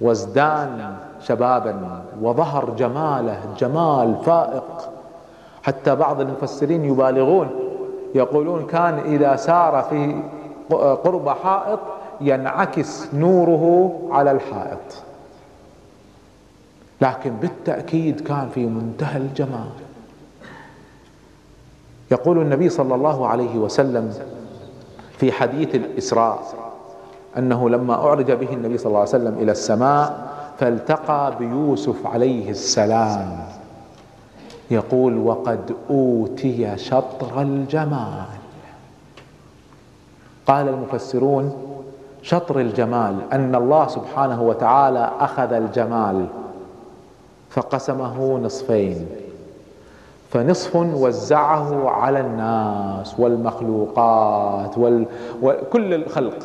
وازدان 0.00 0.96
شبابا 1.20 2.02
وظهر 2.22 2.70
جماله 2.70 3.40
جمال 3.58 4.16
فائق. 4.24 4.90
حتى 5.62 5.94
بعض 5.94 6.20
المفسرين 6.20 6.84
يبالغون 6.84 7.48
يقولون 8.14 8.66
كان 8.66 8.98
إذا 8.98 9.36
سار 9.36 9.82
في 9.90 10.22
قرب 11.04 11.28
حائط 11.28 11.80
ينعكس 12.20 13.14
نوره 13.14 13.92
على 14.10 14.30
الحائط. 14.30 15.02
لكن 17.00 17.30
بالتأكيد 17.30 18.20
كان 18.20 18.48
في 18.54 18.66
منتهى 18.66 19.16
الجمال. 19.16 19.70
يقول 22.10 22.38
النبي 22.38 22.68
صلى 22.68 22.94
الله 22.94 23.28
عليه 23.28 23.56
وسلم 23.56 24.14
في 25.22 25.32
حديث 25.32 25.74
الإسراء 25.74 26.42
أنه 27.38 27.70
لما 27.70 27.94
أعرج 27.94 28.32
به 28.32 28.52
النبي 28.52 28.78
صلى 28.78 28.86
الله 28.86 28.98
عليه 28.98 29.08
وسلم 29.08 29.38
إلى 29.38 29.52
السماء 29.52 30.32
فالتقى 30.58 31.34
بيوسف 31.38 32.06
عليه 32.06 32.50
السلام. 32.50 33.38
يقول 34.70 35.18
وقد 35.18 35.74
أوتي 35.90 36.76
شطر 36.76 37.42
الجمال. 37.42 38.24
قال 40.46 40.68
المفسرون 40.68 41.52
شطر 42.22 42.60
الجمال 42.60 43.16
أن 43.32 43.54
الله 43.54 43.88
سبحانه 43.88 44.42
وتعالى 44.42 45.10
أخذ 45.20 45.52
الجمال 45.52 46.26
فقسمه 47.50 48.38
نصفين. 48.38 49.06
فنصف 50.32 50.76
وزعه 50.76 51.90
على 51.90 52.20
الناس 52.20 53.14
والمخلوقات 53.18 54.78
وال... 54.78 55.06
وكل 55.42 55.94
الخلق. 55.94 56.38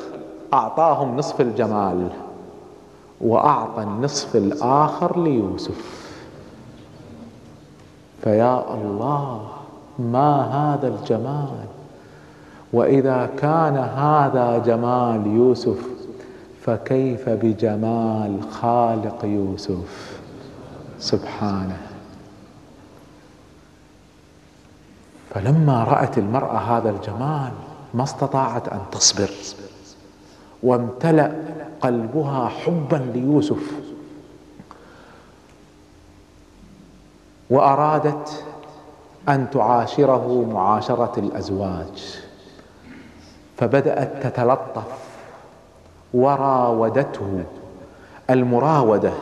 أعطاهم 0.54 1.18
نصف 1.18 1.42
الجمال 1.42 2.10
وأعطى 3.22 3.84
النصف 3.84 4.36
الآخر 4.36 5.24
ليوسف. 5.24 6.08
فيا 8.24 8.74
الله 8.74 9.42
ما 10.00 10.42
هذا 10.42 10.88
الجمال؟ 10.88 11.66
وإذا 12.74 13.30
كان 13.38 13.78
هذا 13.78 14.58
جمال 14.66 15.28
يوسف 15.28 15.88
فكيف 16.62 17.30
بجمال 17.30 18.38
خالق 18.52 19.26
يوسف؟ 19.26 20.20
سبحانه. 21.00 21.87
فلما 25.38 25.84
رأت 25.84 26.18
المرأة 26.18 26.58
هذا 26.58 26.90
الجمال 26.90 27.52
ما 27.94 28.04
استطاعت 28.04 28.68
أن 28.68 28.80
تصبر 28.92 29.30
وامتلأ 30.64 31.36
قلبها 31.82 32.48
حبا 32.48 32.96
ليوسف. 32.96 33.72
وأرادت 37.50 38.44
أن 39.30 39.50
تعاشره 39.50 40.46
معاشرة 40.54 41.14
الأزواج. 41.18 42.20
فبدأت 43.58 44.24
تتلطف 44.24 44.88
وراودته 46.14 47.44
المراودة 48.30 49.14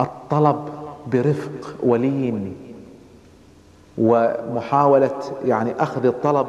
الطلب 0.00 0.68
برفق 1.06 1.74
ولين 1.82 2.67
ومحاولة 4.00 5.10
يعني 5.44 5.72
أخذ 5.78 6.06
الطلب 6.06 6.46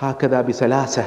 هكذا 0.00 0.40
بسلاسة 0.40 1.04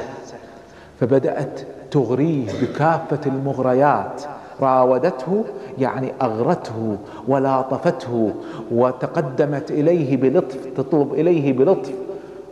فبدأت 1.00 1.60
تغريه 1.90 2.46
بكافة 2.62 3.20
المغريات. 3.26 4.22
راودته 4.60 5.44
يعني 5.78 6.12
أغرته 6.22 6.96
ولاطفته 7.28 8.34
وتقدمت 8.72 9.70
إليه 9.70 10.16
بلطف 10.16 10.58
تطلب 10.76 11.14
إليه 11.14 11.52
بلطف 11.52 11.92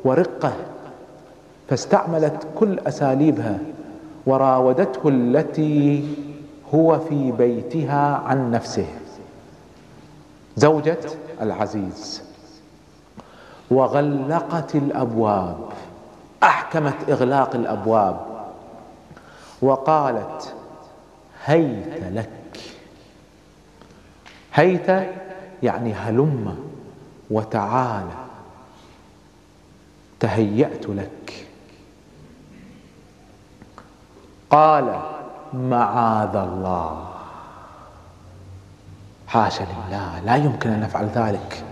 ورقة 0.04 0.52
فاستعملت 1.68 2.46
كل 2.58 2.78
أساليبها 2.78 3.58
وراودته 4.26 5.08
التي 5.08 6.04
هو 6.74 6.98
في 6.98 7.32
بيتها 7.32 8.22
عن 8.26 8.50
نفسه. 8.50 8.86
زوجة 10.56 10.98
العزيز. 11.42 12.23
وغلقت 13.74 14.74
الأبواب 14.74 15.56
أحكمت 16.42 16.94
إغلاق 17.08 17.54
الأبواب. 17.54 18.20
وقالت 19.62 20.54
هيت 21.44 22.02
لك. 22.02 22.60
هيت 24.54 25.10
يعني 25.62 25.94
هلم 25.94 26.56
وتعال 27.30 28.06
تهيأت 30.20 30.86
لك. 30.86 31.46
قال 34.50 35.00
معاذ 35.52 36.36
الله. 36.36 37.08
حاشا 39.28 39.62
لله 39.62 40.20
لا 40.20 40.36
يمكن 40.36 40.70
أن 40.70 40.80
نفعل 40.80 41.06
ذلك. 41.06 41.64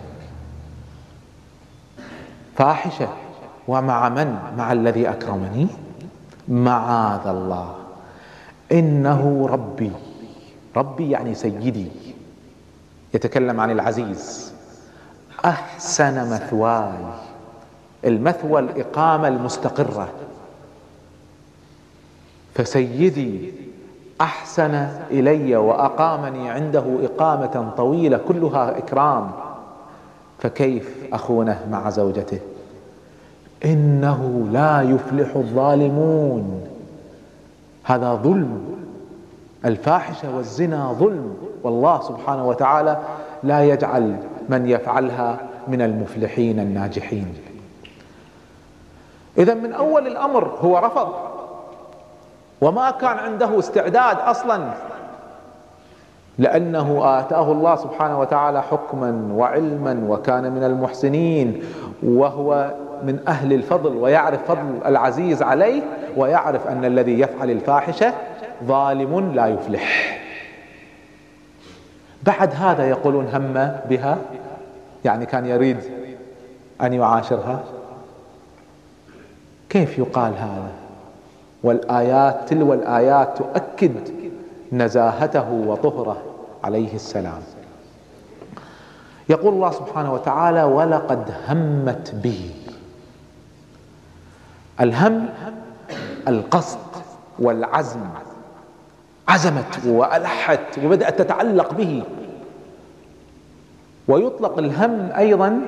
فاحشة. 2.62 3.08
ومع 3.68 4.08
من؟ 4.08 4.38
مع 4.56 4.72
الذي 4.72 5.10
أكرمني؟ 5.10 5.66
معاذ 6.48 7.26
الله. 7.26 7.74
إنه 8.72 9.46
ربي. 9.50 9.92
ربي 10.76 11.10
يعني 11.10 11.34
سيدي. 11.34 11.86
يتكلم 13.14 13.60
عن 13.60 13.70
العزيز. 13.70 14.52
أحسن 15.44 16.30
مثواي. 16.34 16.92
المثوى 18.04 18.60
الإقامة 18.60 19.28
المستقرة. 19.28 20.08
فسيدي 22.54 23.52
أحسن 24.20 24.74
إلي 25.10 25.56
وأقامني 25.56 26.50
عنده 26.50 26.84
إقامة 27.02 27.72
طويلة 27.76 28.18
كلها 28.28 28.78
إكرام. 28.78 29.30
فكيف 30.38 30.96
أخونه 31.12 31.66
مع 31.70 31.90
زوجته؟ 31.90 32.51
إنه 33.64 34.48
لا 34.52 34.82
يفلح 34.82 35.36
الظالمون. 35.36 36.66
هذا 37.84 38.14
ظلم. 38.14 38.76
الفاحشة 39.64 40.36
والزنا 40.36 40.92
ظلم. 40.92 41.34
والله 41.62 42.02
سبحانه 42.02 42.48
وتعالى 42.48 42.98
لا 43.42 43.64
يجعل 43.64 44.16
من 44.48 44.68
يفعلها 44.68 45.40
من 45.68 45.82
المفلحين 45.82 46.60
الناجحين. 46.60 47.34
اذا 49.38 49.54
من 49.54 49.72
أول 49.72 50.06
الأمر 50.06 50.48
هو 50.60 50.78
رفض. 50.78 51.08
وما 52.60 52.90
كان 52.90 53.18
عنده 53.18 53.58
استعداد 53.58 54.16
أصلا. 54.18 54.70
لأنه 56.38 57.18
آتاه 57.18 57.52
الله 57.52 57.76
سبحانه 57.76 58.20
وتعالى 58.20 58.62
حكما 58.62 59.28
وعلما 59.34 60.04
وكان 60.08 60.52
من 60.52 60.64
المحسنين. 60.64 61.62
وهو 62.02 62.74
من 63.02 63.18
أهل 63.28 63.52
الفضل 63.52 63.96
ويعرف 63.96 64.44
فضل 64.48 64.80
العزيز 64.86 65.42
عليه 65.42 65.82
ويعرف 66.16 66.66
أن 66.66 66.84
الذي 66.84 67.20
يفعل 67.20 67.50
الفاحشة 67.50 68.14
ظالم 68.64 69.32
لا 69.34 69.46
يفلح. 69.46 70.18
بعد 72.22 72.54
هذا 72.54 72.88
يقولون 72.88 73.26
هم 73.26 73.52
بها؟ 73.90 74.18
يعني 75.04 75.26
كان 75.26 75.46
يريد 75.46 75.76
أن 76.82 76.92
يعاشرها؟ 76.92 77.60
كيف 79.68 79.98
يقال 79.98 80.32
هذا؟ 80.34 80.70
والآيات 81.62 82.48
تلو 82.48 82.72
الآيات 82.72 83.38
تؤكد 83.38 83.92
نزاهته 84.72 85.52
وطهره 85.52 86.22
عليه 86.64 86.94
السلام. 86.94 87.42
يقول 89.28 89.54
الله 89.54 89.70
سبحانه 89.70 90.12
وتعالى 90.12 90.62
ولقد 90.62 91.34
همت 91.48 92.14
به 92.14 92.50
الهم 94.80 95.28
القصد 96.28 96.78
والعزم. 97.38 98.00
عزمت 99.28 99.86
وألحت 99.86 100.78
وبدأت 100.84 101.18
تتعلق 101.18 101.74
به. 101.74 102.02
ويطلق 104.08 104.58
الهم 104.58 105.12
أيضا 105.12 105.60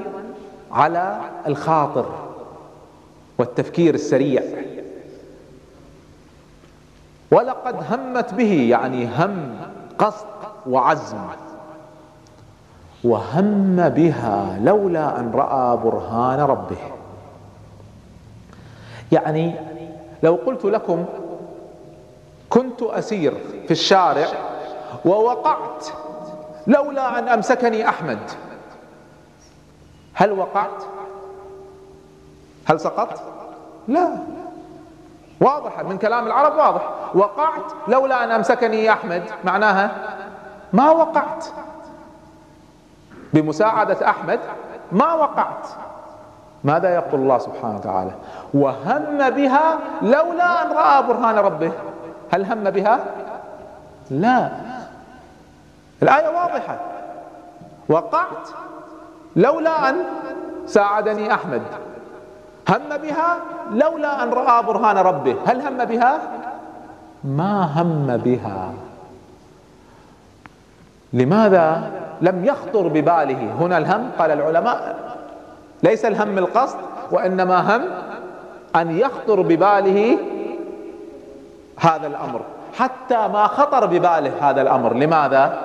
على 0.72 1.20
الخاطر 1.46 2.14
والتفكير 3.38 3.94
السريع. 3.94 4.42
ولقد 7.30 7.92
همت 7.92 8.34
به 8.34 8.52
يعني 8.70 9.06
هم 9.06 9.56
قصد 9.98 10.26
وعزم. 10.66 11.18
وهم 13.04 13.88
بها 13.88 14.58
لولا 14.62 15.20
أن 15.20 15.32
رأى 15.34 15.76
برهان 15.76 16.40
ربه. 16.40 16.93
يعني 19.14 19.54
لو 20.22 20.34
قلت 20.46 20.64
لكم 20.64 21.04
كنت 22.50 22.82
أسير 22.82 23.34
في 23.64 23.70
الشارع 23.70 24.26
ووقعت 25.04 25.86
لولا 26.66 27.18
أن 27.18 27.28
أمسكني 27.28 27.88
أحمد 27.88 28.18
هل 30.14 30.32
وقعت؟ 30.32 30.82
هل 32.64 32.80
سقطت؟ 32.80 33.20
لا. 33.88 34.18
واضحة 35.40 35.82
من 35.82 35.98
كلام 35.98 36.26
العرب 36.26 36.56
واضح. 36.56 36.90
وقعت 37.14 37.72
لولا 37.88 38.24
أن 38.24 38.30
أمسكني 38.30 38.92
أحمد. 38.92 39.22
معناها 39.44 40.16
ما 40.72 40.90
وقعت. 40.90 41.44
بمساعدة 43.34 44.08
أحمد 44.10 44.40
ما 44.92 45.14
وقعت. 45.14 45.66
ماذا 46.64 46.94
يقول 46.94 47.20
الله 47.20 47.38
سبحانه 47.38 47.76
وتعالى؟ 47.76 48.10
وهم 48.54 49.30
بها 49.30 49.78
لولا 50.02 50.62
أن 50.62 50.72
رأى 50.72 51.02
برهان 51.02 51.38
ربه. 51.38 51.72
هل 52.32 52.44
هم 52.44 52.70
بها؟ 52.70 52.98
لا. 54.10 54.50
الآية 56.02 56.28
واضحة. 56.28 56.76
وقعت 57.88 58.48
لولا 59.36 59.88
أن 59.88 59.96
ساعدني 60.66 61.34
أحمد. 61.34 61.62
هم 62.68 62.96
بها 63.02 63.36
لولا 63.70 64.22
أن 64.22 64.30
رأى 64.30 64.62
برهان 64.62 64.98
ربه. 64.98 65.36
هل 65.46 65.60
هم 65.60 65.84
بها؟ 65.84 66.18
ما 67.24 67.64
هم 67.64 68.16
بها. 68.16 68.72
لماذا 71.12 71.90
لم 72.20 72.44
يخطر 72.44 72.88
بباله؟ 72.88 73.52
هنا 73.60 73.78
الهم 73.78 74.10
قال 74.18 74.30
العلماء. 74.30 75.03
ليس 75.84 76.04
الهم 76.04 76.38
القصد 76.38 76.78
وإنما 77.10 77.76
هم 77.76 77.82
أن 78.76 78.98
يخطر 78.98 79.42
بباله 79.42 80.18
هذا 81.76 82.06
الأمر. 82.06 82.40
حتى 82.72 83.28
ما 83.28 83.46
خطر 83.46 83.86
بباله 83.86 84.50
هذا 84.50 84.62
الأمر. 84.62 84.94
لماذا؟ 84.94 85.58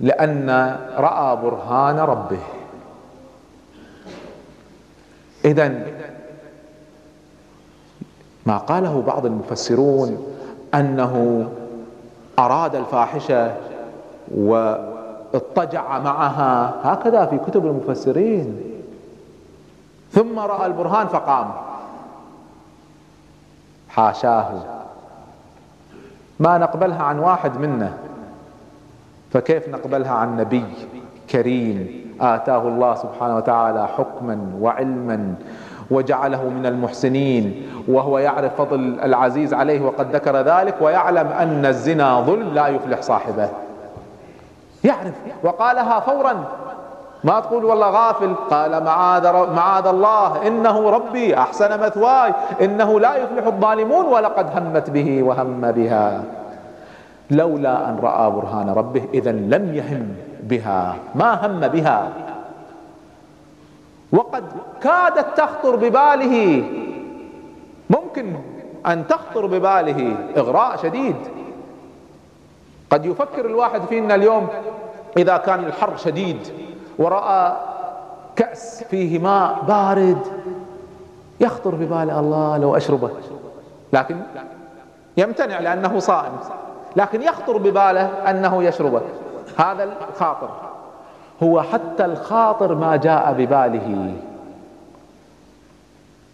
لأن 0.00 0.76
رأى 0.96 1.36
برهان 1.36 1.98
ربه. 1.98 2.40
اذا 5.44 5.86
ما 8.46 8.56
قاله 8.56 9.02
بعض 9.06 9.26
المفسرون 9.26 10.26
أنه 10.74 11.46
أراد 12.38 12.74
الفاحشة 12.74 13.52
واضطجع 15.32 15.98
معها. 15.98 16.74
هكذا 16.82 17.26
في 17.26 17.38
كتب 17.38 17.66
المفسرين. 17.66 18.60
ثم 20.12 20.38
رأى 20.38 20.66
البرهان 20.66 21.06
فقام. 21.06 21.50
حاشاه. 23.88 24.50
ما 26.40 26.58
نقبلها 26.58 27.02
عن 27.02 27.18
واحد 27.18 27.56
منا 27.60 27.92
فكيف 29.30 29.68
نقبلها 29.68 30.12
عن 30.12 30.36
نبي 30.36 30.64
كريم؟ 31.30 32.00
آتاه 32.20 32.68
الله 32.68 32.94
سبحانه 32.94 33.36
وتعالى 33.36 33.88
حكما 33.88 34.52
وعلما 34.60 35.34
وجعله 35.90 36.48
من 36.48 36.66
المحسنين 36.66 37.66
وهو 37.88 38.18
يعرف 38.18 38.54
فضل 38.54 39.00
العزيز 39.02 39.54
عليه 39.54 39.80
وقد 39.80 40.16
ذكر 40.16 40.36
ذلك 40.36 40.74
ويعلم 40.80 41.26
أن 41.26 41.66
الزنا 41.66 42.20
ظلم 42.20 42.54
لا 42.54 42.68
يفلح 42.68 43.02
صاحبه. 43.02 43.48
يعرف. 44.84 45.14
وقالها 45.42 46.00
فورا 46.00 46.44
ما 47.24 47.40
تقول 47.40 47.64
والله 47.64 47.90
غافل؟ 47.90 48.34
قال 48.50 48.84
معاذ 48.84 49.32
معاذ 49.32 49.86
الله 49.86 50.46
إنه 50.46 50.90
ربي 50.90 51.38
أحسن 51.38 51.80
مثواي 51.80 52.34
إنه 52.60 53.00
لا 53.00 53.16
يفلح 53.16 53.46
الظالمون 53.46 54.06
ولقد 54.06 54.58
همت 54.58 54.90
به 54.90 55.22
وهم 55.22 55.60
بها. 55.60 56.24
لولا 57.30 57.88
أن 57.88 57.98
رأى 58.02 58.30
برهان 58.30 58.70
ربه 58.70 59.02
اذا 59.14 59.32
لم 59.32 59.74
يهم 59.74 60.14
بها. 60.42 60.94
ما 61.14 61.46
هم 61.46 61.60
بها؟ 61.60 62.08
وقد 64.12 64.44
كادت 64.82 65.26
تخطر 65.36 65.76
بباله. 65.76 66.64
ممكن 67.90 68.34
أن 68.86 69.06
تخطر 69.06 69.46
بباله. 69.46 70.16
إغراء 70.36 70.76
شديد. 70.76 71.16
قد 72.90 73.06
يفكر 73.06 73.46
الواحد 73.46 73.82
فينا 73.82 74.14
اليوم 74.14 74.48
إذا 75.16 75.36
كان 75.36 75.64
الحر 75.64 75.96
شديد 75.96 76.48
ورأى 76.98 77.56
كأس 78.36 78.84
فيه 78.84 79.18
ماء 79.18 79.58
بارد 79.68 80.18
يخطر 81.40 81.74
بباله 81.74 82.20
الله 82.20 82.58
لو 82.58 82.76
أشربه. 82.76 83.10
لكن 83.92 84.16
يمتنع 85.16 85.60
لأنه 85.60 85.98
صائم 85.98 86.32
لكن 86.96 87.22
يخطر 87.22 87.56
بباله 87.56 88.30
أنه 88.30 88.62
يشربه. 88.64 89.02
هذا 89.56 89.88
الخاطر 90.10 90.48
هو 91.42 91.62
حتى 91.62 92.04
الخاطر 92.04 92.74
ما 92.74 92.96
جاء 92.96 93.32
بباله. 93.32 94.14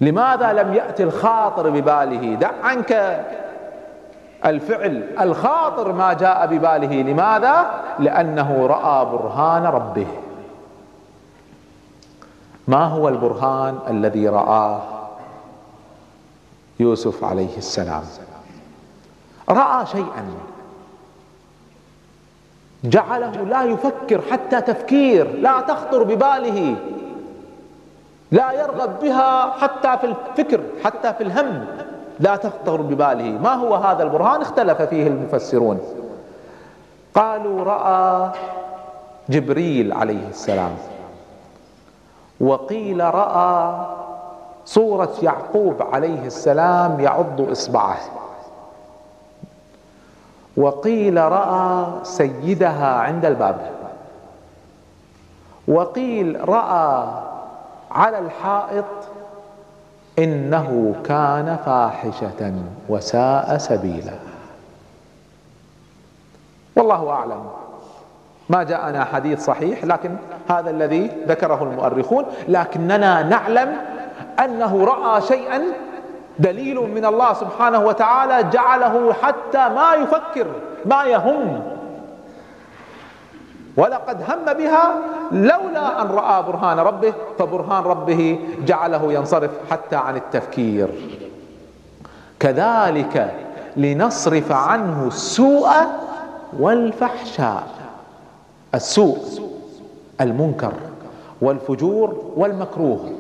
لماذا 0.00 0.52
لم 0.52 0.74
يأتي 0.74 1.02
الخاطر 1.02 1.70
بباله؟ 1.70 2.34
دع 2.34 2.50
عنك 2.62 3.20
الفعل 4.47 5.09
الخاطر 5.20 5.92
ما 5.92 6.12
جاء 6.12 6.47
بباله. 6.47 7.03
لماذا؟ 7.03 7.84
لأنه 7.99 8.66
رأى 8.66 9.05
برهان 9.07 9.64
ربه. 9.64 10.07
ما 12.68 12.84
هو 12.84 13.09
البرهان 13.09 13.78
الذي 13.88 14.28
رآه؟ 14.28 14.82
يوسف 16.80 17.24
عليه 17.24 17.57
السلام. 17.57 18.03
رأى 19.49 19.86
شيئا. 19.86 20.34
جعله 22.84 23.30
لا 23.30 23.62
يفكر 23.62 24.20
حتى 24.30 24.61
تفكير. 24.61 25.32
لا 25.40 25.61
تخطر 25.61 26.03
بباله. 26.03 26.76
لا 28.32 28.53
يرغب 28.53 29.01
بها 29.01 29.51
حتى 29.51 29.99
في 29.99 30.07
الفكر 30.07 30.61
حتى 30.84 31.14
في 31.14 31.22
الهم. 31.22 31.66
لا 32.21 32.37
تخطر 32.37 32.83
بباله. 32.83 33.39
ما 33.39 33.55
هو 33.55 33.75
هذا 33.75 34.03
البرهان؟ 34.03 34.41
اختلف 34.41 34.83
فيه 34.83 35.07
المفسرون. 35.07 35.81
قالوا 37.14 37.64
رأى 37.64 38.31
جبريل 39.29 39.93
عليه 39.93 40.29
السلام. 40.29 40.77
وقيل 42.41 43.14
رأى 43.14 43.75
صورة 44.64 45.12
يعقوب 45.23 45.83
عليه 45.83 46.27
السلام 46.27 47.01
يعض 47.01 47.41
إصبعه. 47.41 47.99
وقيل 50.57 51.23
رأى 51.33 51.87
سيدها 52.03 52.95
عند 52.97 53.25
الباب. 53.25 53.71
وقيل 55.69 56.49
رأى 56.49 57.09
على 57.91 58.19
الحائط 58.19 58.85
إنه 60.19 60.95
كان 61.05 61.59
فاحشة 61.67 62.53
وساء 62.89 63.59
سبيلا. 63.59 64.12
والله 66.77 67.11
أعلم. 67.11 67.51
ما 68.49 68.62
جاءنا 68.62 69.05
حديث 69.05 69.45
صحيح 69.45 69.85
لكن 69.85 70.17
هذا 70.51 70.71
الذي 70.71 71.11
ذكره 71.29 71.62
المؤرخون 71.62 72.25
لكننا 72.49 73.23
نعلم 73.23 73.77
أنه 74.45 74.85
رأى 74.85 75.21
شيئا 75.21 75.62
دليل 76.39 76.77
من 76.81 77.05
الله 77.05 77.33
سبحانه 77.33 77.81
وتعالى 77.81 78.51
جعله 78.51 79.12
حتى 79.12 79.69
ما 79.69 79.95
يفكر 79.95 80.47
ما 80.85 81.05
يهم. 81.05 81.62
ولقد 83.77 84.22
هم 84.22 84.55
بها 84.55 84.95
لولا 85.33 86.03
أن 86.03 86.07
رأى 86.07 86.43
برهان 86.43 86.79
ربه 86.79 87.14
فبرهان 87.39 87.85
ربه 87.85 88.41
جعله 88.66 89.12
ينصرف 89.12 89.51
حتى 89.70 89.97
عن 89.97 90.16
التفكير. 90.16 90.89
كذلك 92.41 93.35
لنصرف 93.77 94.53
عنه 94.53 95.07
السوء 95.07 95.70
والفحشاء. 96.59 97.66
السوء 98.74 99.18
المنكر 100.20 100.72
والفجور 101.41 102.33
والمكروه 102.37 103.12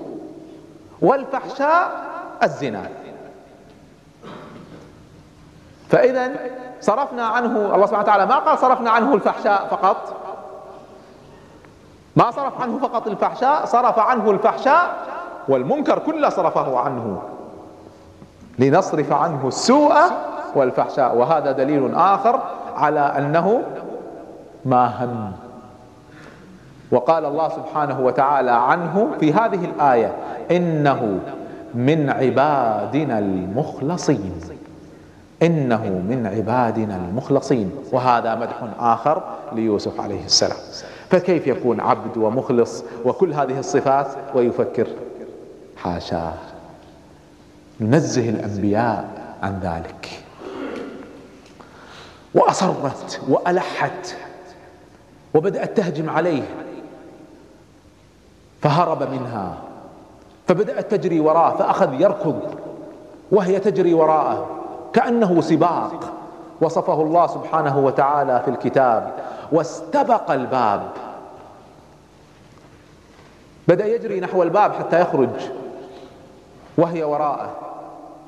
والفحشاء 1.02 2.06
الزنا. 2.42 2.88
فإذا 5.88 6.32
صرفنا 6.80 7.26
عنه 7.26 7.74
الله 7.74 7.86
سبحانه 7.86 8.02
وتعالى 8.02 8.26
ما 8.26 8.38
قال 8.38 8.58
صرفنا 8.58 8.90
عنه 8.90 9.14
الفحشاء 9.14 9.66
فقط. 9.70 10.25
ما 12.16 12.30
صرف 12.30 12.60
عنه 12.60 12.78
فقط 12.78 13.06
الفحشاء 13.06 13.64
صرف 13.64 13.98
عنه 13.98 14.30
الفحشاء 14.30 14.96
والمنكر 15.48 15.98
كله 15.98 16.28
صرفه 16.28 16.78
عنه. 16.78 17.22
لنصرف 18.58 19.12
عنه 19.12 19.48
السوء 19.48 19.94
والفحشاء. 20.54 21.16
وهذا 21.16 21.52
دليل 21.52 21.94
آخر 21.94 22.40
على 22.76 23.00
أنه 23.00 23.62
ما 24.64 25.04
هم. 25.04 25.32
وقال 26.90 27.24
الله 27.24 27.48
سبحانه 27.48 28.00
وتعالى 28.00 28.50
عنه 28.50 29.08
في 29.20 29.32
هذه 29.32 29.64
الآية 29.64 30.12
إنه 30.50 31.18
من 31.74 32.10
عبادنا 32.10 33.18
المخلصين. 33.18 34.40
إنه 35.42 35.82
من 36.08 36.26
عبادنا 36.26 36.96
المخلصين. 36.96 37.72
وهذا 37.92 38.34
مدح 38.34 38.56
آخر 38.80 39.22
ليوسف 39.52 40.00
عليه 40.00 40.24
السلام. 40.24 40.58
فكيف 41.10 41.46
يكون 41.46 41.80
عبد 41.80 42.16
ومخلص 42.16 42.84
وكل 43.04 43.32
هذه 43.32 43.58
الصفات 43.58 44.06
ويفكر؟ 44.34 44.86
حاشاه 45.76 46.32
ننزه 47.80 48.28
الأنبياء 48.28 49.08
عن 49.42 49.60
ذلك. 49.60 50.22
وأصرت 52.34 53.20
وألحت 53.28 54.16
وبدأت 55.34 55.76
تهجم 55.76 56.10
عليه. 56.10 56.42
فهرب 58.62 59.02
منها. 59.02 59.56
فبدأت 60.48 60.94
تجري 60.94 61.20
وراه 61.20 61.56
فأخذ 61.56 62.00
يركض. 62.00 62.40
وهي 63.32 63.58
تجري 63.58 63.94
وراءه 63.94 64.46
كأنه 64.92 65.40
سباق. 65.40 66.12
وصفه 66.60 67.02
الله 67.02 67.26
سبحانه 67.26 67.78
وتعالى 67.78 68.42
في 68.44 68.50
الكتاب. 68.50 69.12
واستبق 69.52 70.30
الباب. 70.30 70.82
بدأ 73.68 73.86
يجري 73.86 74.20
نحو 74.20 74.42
الباب 74.42 74.72
حتى 74.72 75.00
يخرج 75.00 75.28
وهي 76.78 77.04
وراءه. 77.04 77.56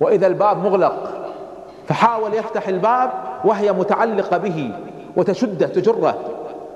وإذا 0.00 0.26
الباب 0.26 0.64
مغلق 0.64 1.10
فحاول 1.86 2.34
يفتح 2.34 2.68
الباب 2.68 3.10
وهي 3.44 3.72
متعلقة 3.72 4.38
به 4.38 4.72
وتشده 5.16 5.66
تجره 5.66 6.18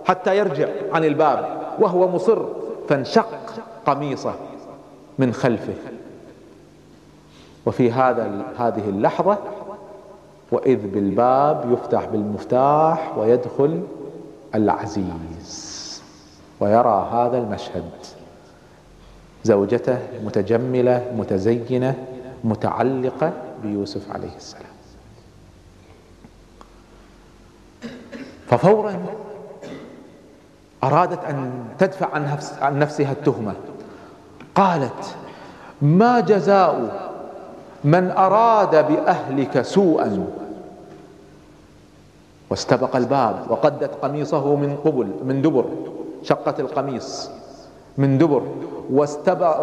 حتى 0.05 0.37
يرجع 0.37 0.69
عن 0.93 1.05
الباب 1.05 1.63
وهو 1.79 2.09
مصر 2.09 2.43
فانشق 2.89 3.29
قميصه 3.87 4.35
من 5.19 5.33
خلفه. 5.33 5.75
وفي 7.67 7.93
هذا 7.93 8.43
هذه 8.59 8.89
اللحظة 8.89 9.39
وإذ 10.53 10.87
بالباب 10.87 11.73
يفتح 11.73 12.05
بالمفتاح 12.05 13.19
ويدخل 13.19 13.83
العزيز 14.55 16.03
ويرى 16.61 17.09
هذا 17.13 17.39
المشهد 17.39 17.91
زوجته 19.45 19.99
متجملة 20.25 21.13
متزينة 21.17 21.95
متعلقة 22.45 23.33
بيوسف 23.63 24.13
عليه 24.13 24.37
السلام. 24.37 24.73
ففورا 28.47 29.07
أرادت 30.85 31.25
أن 31.25 31.65
تدفع 31.79 32.15
عن, 32.15 32.25
نفس 32.33 32.53
عن 32.61 32.79
نفسها 32.79 33.13
التهمة. 33.13 33.55
قالت 34.55 35.17
ما 35.83 36.21
جزاء 36.21 37.03
من 37.85 38.11
أراد 38.11 38.93
بأهلك 38.93 39.63
سوءا 39.63 40.27
واستبق 42.53 42.97
الباب 42.97 43.47
وقدت 43.49 43.91
قميصه 44.03 44.57
من 44.57 44.77
قبل 44.85 45.09
من 45.25 45.43
دبر 45.43 45.65
شقت 46.23 46.61
القميص 46.61 47.31
من 47.99 48.19
دبر. 48.19 48.43
واستبق 48.91 49.61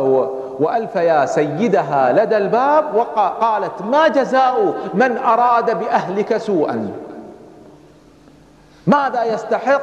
وألف 0.59 0.95
يا 0.95 1.25
سيدها 1.25 2.13
لدى 2.13 2.37
الباب 2.37 2.95
وقالت 2.95 3.81
ما 3.81 4.07
جزاء 4.07 4.75
من 4.93 5.17
أراد 5.17 5.79
بأهلك 5.79 6.37
سوءا؟ 6.37 6.91
ماذا 8.87 9.23
يستحق 9.23 9.81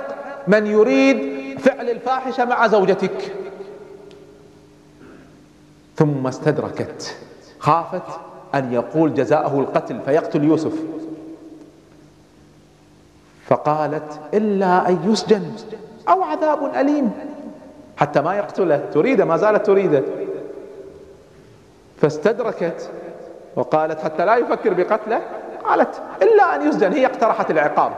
من 0.48 0.66
يريد 0.66 1.18
فعل 1.58 1.90
الفاحشة 1.90 2.44
مع 2.44 2.66
زوجتك؟ 2.66 3.34
ثم 5.96 6.26
استدركت 6.26 7.16
خافت 7.58 8.08
أن 8.54 8.72
يقول 8.72 9.14
جزاءه 9.14 9.60
القتل 9.60 10.00
فيقتل 10.04 10.44
يوسف. 10.44 10.74
فقالت 13.46 14.20
إلا 14.34 14.88
أن 14.88 14.98
يسجن 15.04 15.52
أو 16.08 16.22
عذاب 16.22 16.74
أليم. 16.74 17.10
حتى 17.96 18.20
ما 18.20 18.36
يقتله 18.36 18.82
تريده 18.94 19.24
ما 19.24 19.36
زالت 19.36 19.66
تريده. 19.66 20.02
فاستدركت 22.00 22.90
وقالت 23.56 24.00
حتى 24.00 24.24
لا 24.24 24.36
يفكر 24.36 24.74
بقتله 24.74 25.20
قالت 25.64 26.02
إلا 26.22 26.54
أن 26.56 26.68
يسجن 26.68 26.92
هي 26.92 27.06
اقترحت 27.06 27.50
العقاب. 27.50 27.92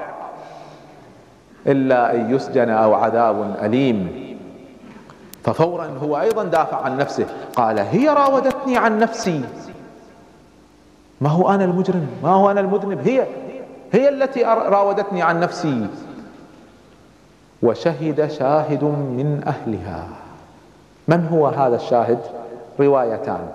إلا 1.66 2.14
أن 2.14 2.34
يسجن 2.34 2.70
أو 2.70 2.94
عذاب 2.94 3.56
أليم. 3.62 4.28
ففورا 5.44 5.86
هو 6.02 6.20
أيضا 6.20 6.44
دافع 6.44 6.76
عن 6.76 6.96
نفسه 6.96 7.26
قال 7.56 7.78
هي 7.78 8.08
راودتني 8.08 8.76
عن 8.76 8.98
نفسي. 8.98 9.44
ما 11.20 11.28
هو 11.28 11.50
أنا 11.50 11.64
المجرم؟ 11.64 12.06
ما 12.22 12.28
هو 12.28 12.50
أنا 12.50 12.60
المذنب؟ 12.60 13.08
هي 13.08 13.26
هي 13.92 14.08
التي 14.08 14.42
راودتني 14.44 15.22
عن 15.22 15.40
نفسي. 15.40 15.86
وشهد 17.62 18.30
شاهد 18.30 18.84
من 18.84 19.42
أهلها. 19.46 20.08
من 21.08 21.26
هو 21.26 21.46
هذا 21.46 21.76
الشاهد؟ 21.76 22.18
روايتان. 22.80 23.48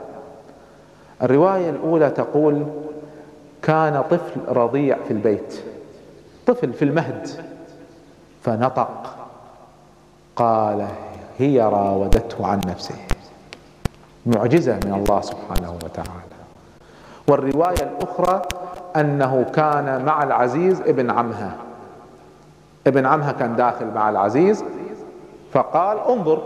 الرواية 1.21 1.69
الأولى 1.69 2.09
تقول 2.09 2.65
كان 3.61 4.01
طفل 4.01 4.41
رضيع 4.47 4.97
في 5.07 5.13
البيت. 5.13 5.63
طفل 6.47 6.73
في 6.73 6.85
المهد. 6.85 7.27
فنطق. 8.41 9.15
قال 10.35 10.87
هي 11.39 11.61
راودته 11.61 12.47
عن 12.47 12.61
نفسه. 12.67 12.95
معجزة 14.25 14.75
من 14.75 14.93
الله 14.93 15.21
سبحانه 15.21 15.71
وتعالى. 15.83 16.33
والرواية 17.27 17.83
الأخرى 17.83 18.41
أنه 18.95 19.45
كان 19.55 20.05
مع 20.05 20.23
العزيز 20.23 20.81
ابن 20.81 21.09
عمها. 21.11 21.55
ابن 22.87 23.05
عمها 23.05 23.31
كان 23.31 23.55
داخل 23.55 23.85
مع 23.95 24.09
العزيز 24.09 24.63
فقال 25.51 25.97
انظر 25.99 26.41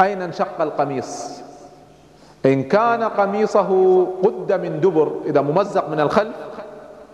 أين 0.00 0.22
انشق 0.22 0.60
القميص؟ 0.60 1.40
إن 2.46 2.62
كان 2.62 3.02
قميصه 3.02 4.02
قد 4.24 4.52
من 4.52 4.80
دبر 4.80 5.12
إذا 5.26 5.40
ممزق 5.40 5.88
من 5.88 6.00
الخلف 6.00 6.36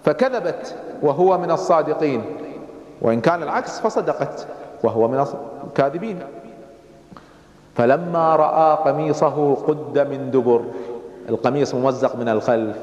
فكذبت 0.04 0.74
وهو 1.02 1.38
من 1.38 1.50
الصادقين. 1.50 2.22
وإن 3.02 3.20
كان 3.20 3.42
العكس 3.42 3.80
فصدقت 3.80 4.46
وهو 4.84 5.08
من 5.08 5.24
الكاذبين 5.66 6.18
فلما 7.74 8.36
رأى 8.36 8.76
قميصه 8.90 9.54
قد 9.54 9.98
من 9.98 10.30
دبر 10.30 10.62
القميص 11.28 11.74
ممزق 11.74 12.16
من 12.16 12.28
الخلف 12.28 12.76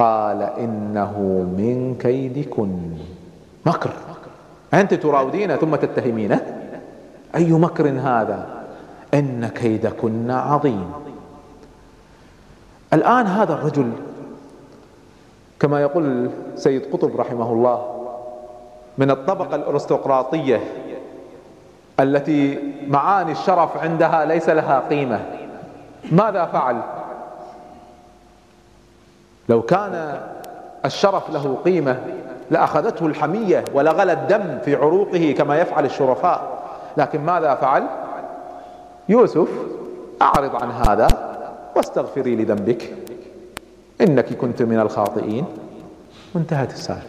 قال 0.00 0.42
إنه 0.42 1.12
من 1.58 1.96
كيدكن. 2.00 2.78
مكر. 3.66 3.90
أنت 4.74 4.94
تراودين 4.94 5.56
ثم 5.56 5.76
تتهمينه 5.76 6.40
أي 7.34 7.52
مكر 7.52 7.88
هذا؟ 7.88 8.46
إن 9.14 9.48
كيدكن 9.54 10.30
عظيم. 10.30 10.92
الآن 12.92 13.26
هذا 13.26 13.52
الرجل 13.52 13.92
كما 15.60 15.80
يقول 15.80 16.30
سيد 16.56 16.82
قطب 16.92 17.20
رحمه 17.20 17.52
الله 17.52 18.06
من 18.98 19.10
الطبقة 19.10 19.56
الأرستقراطية 19.56 20.60
التي 22.00 22.58
معاني 22.88 23.32
الشرف 23.32 23.76
عندها 23.76 24.24
ليس 24.24 24.48
لها 24.48 24.88
قيمة. 24.90 25.20
ماذا 26.12 26.44
فعل؟ 26.44 26.99
لو 29.50 29.62
كان 29.62 30.20
الشرف 30.84 31.30
له 31.30 31.58
قيمة 31.64 32.00
لأخذته 32.50 33.06
الحمية 33.06 33.64
ولغل 33.74 34.10
الدم 34.10 34.58
في 34.64 34.74
عروقه 34.74 35.34
كما 35.38 35.58
يفعل 35.58 35.84
الشرفاء. 35.84 36.62
لكن 36.96 37.20
ماذا 37.20 37.54
فعل؟ 37.54 37.86
يوسف 39.08 39.48
أعرض 40.22 40.62
عن 40.62 40.70
هذا 40.70 41.08
واستغفري 41.76 42.36
لذنبك. 42.36 42.94
إنك 44.00 44.32
كنت 44.32 44.62
من 44.62 44.80
الخاطئين. 44.80 45.44
وانتهت 46.34 46.72
السالفة. 46.72 47.08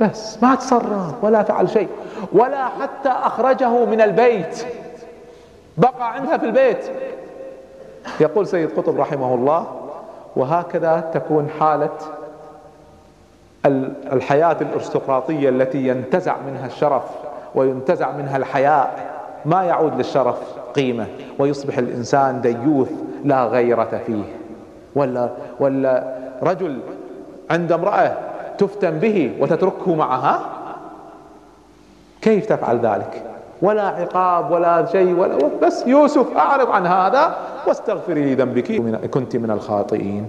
بس 0.00 0.42
ما 0.42 0.54
تصرف 0.54 1.24
ولا 1.24 1.42
فعل 1.42 1.70
شيء 1.70 1.88
ولا 2.32 2.66
حتى 2.68 3.08
أخرجه 3.08 3.84
من 3.84 4.00
البيت. 4.00 4.66
بقى 5.76 6.14
عندها 6.14 6.36
في 6.38 6.46
البيت. 6.46 6.84
يقول 8.20 8.46
سيد 8.46 8.70
قطب 8.76 9.00
رحمه 9.00 9.34
الله 9.34 9.83
وهكذا 10.36 11.10
تكون 11.14 11.48
حالة 11.60 11.90
الحياة 14.12 14.56
الأرستقراطية 14.60 15.48
التي 15.48 15.88
ينتزع 15.88 16.36
منها 16.46 16.66
الشرف 16.66 17.02
وينتزع 17.54 18.12
منها 18.12 18.36
الحياء. 18.36 19.14
ما 19.44 19.64
يعود 19.64 19.96
للشرف 19.96 20.38
قيمة 20.74 21.06
ويصبح 21.38 21.78
الإنسان 21.78 22.40
ديوث 22.40 22.90
لا 23.24 23.44
غيرة 23.44 24.00
فيه. 24.06 24.22
ولا 24.94 25.30
ولا 25.60 26.14
رجل 26.42 26.78
عند 27.50 27.72
امرأة 27.72 28.16
تفتن 28.58 28.98
به 28.98 29.36
وتتركه 29.40 29.94
معها؟ 29.94 30.40
كيف 32.22 32.46
تفعل 32.46 32.78
ذلك؟ 32.78 33.22
ولا 33.62 33.82
عقاب 33.82 34.50
ولا 34.50 34.86
شيء 34.86 35.14
ولا 35.14 35.38
بس 35.62 35.86
يوسف 35.86 36.36
أعرض 36.36 36.70
عن 36.70 36.86
هذا 36.86 37.36
واستغفري 37.66 38.34
لذنبك 38.34 38.72
كنت 39.10 39.36
من 39.36 39.50
الخاطئين. 39.50 40.26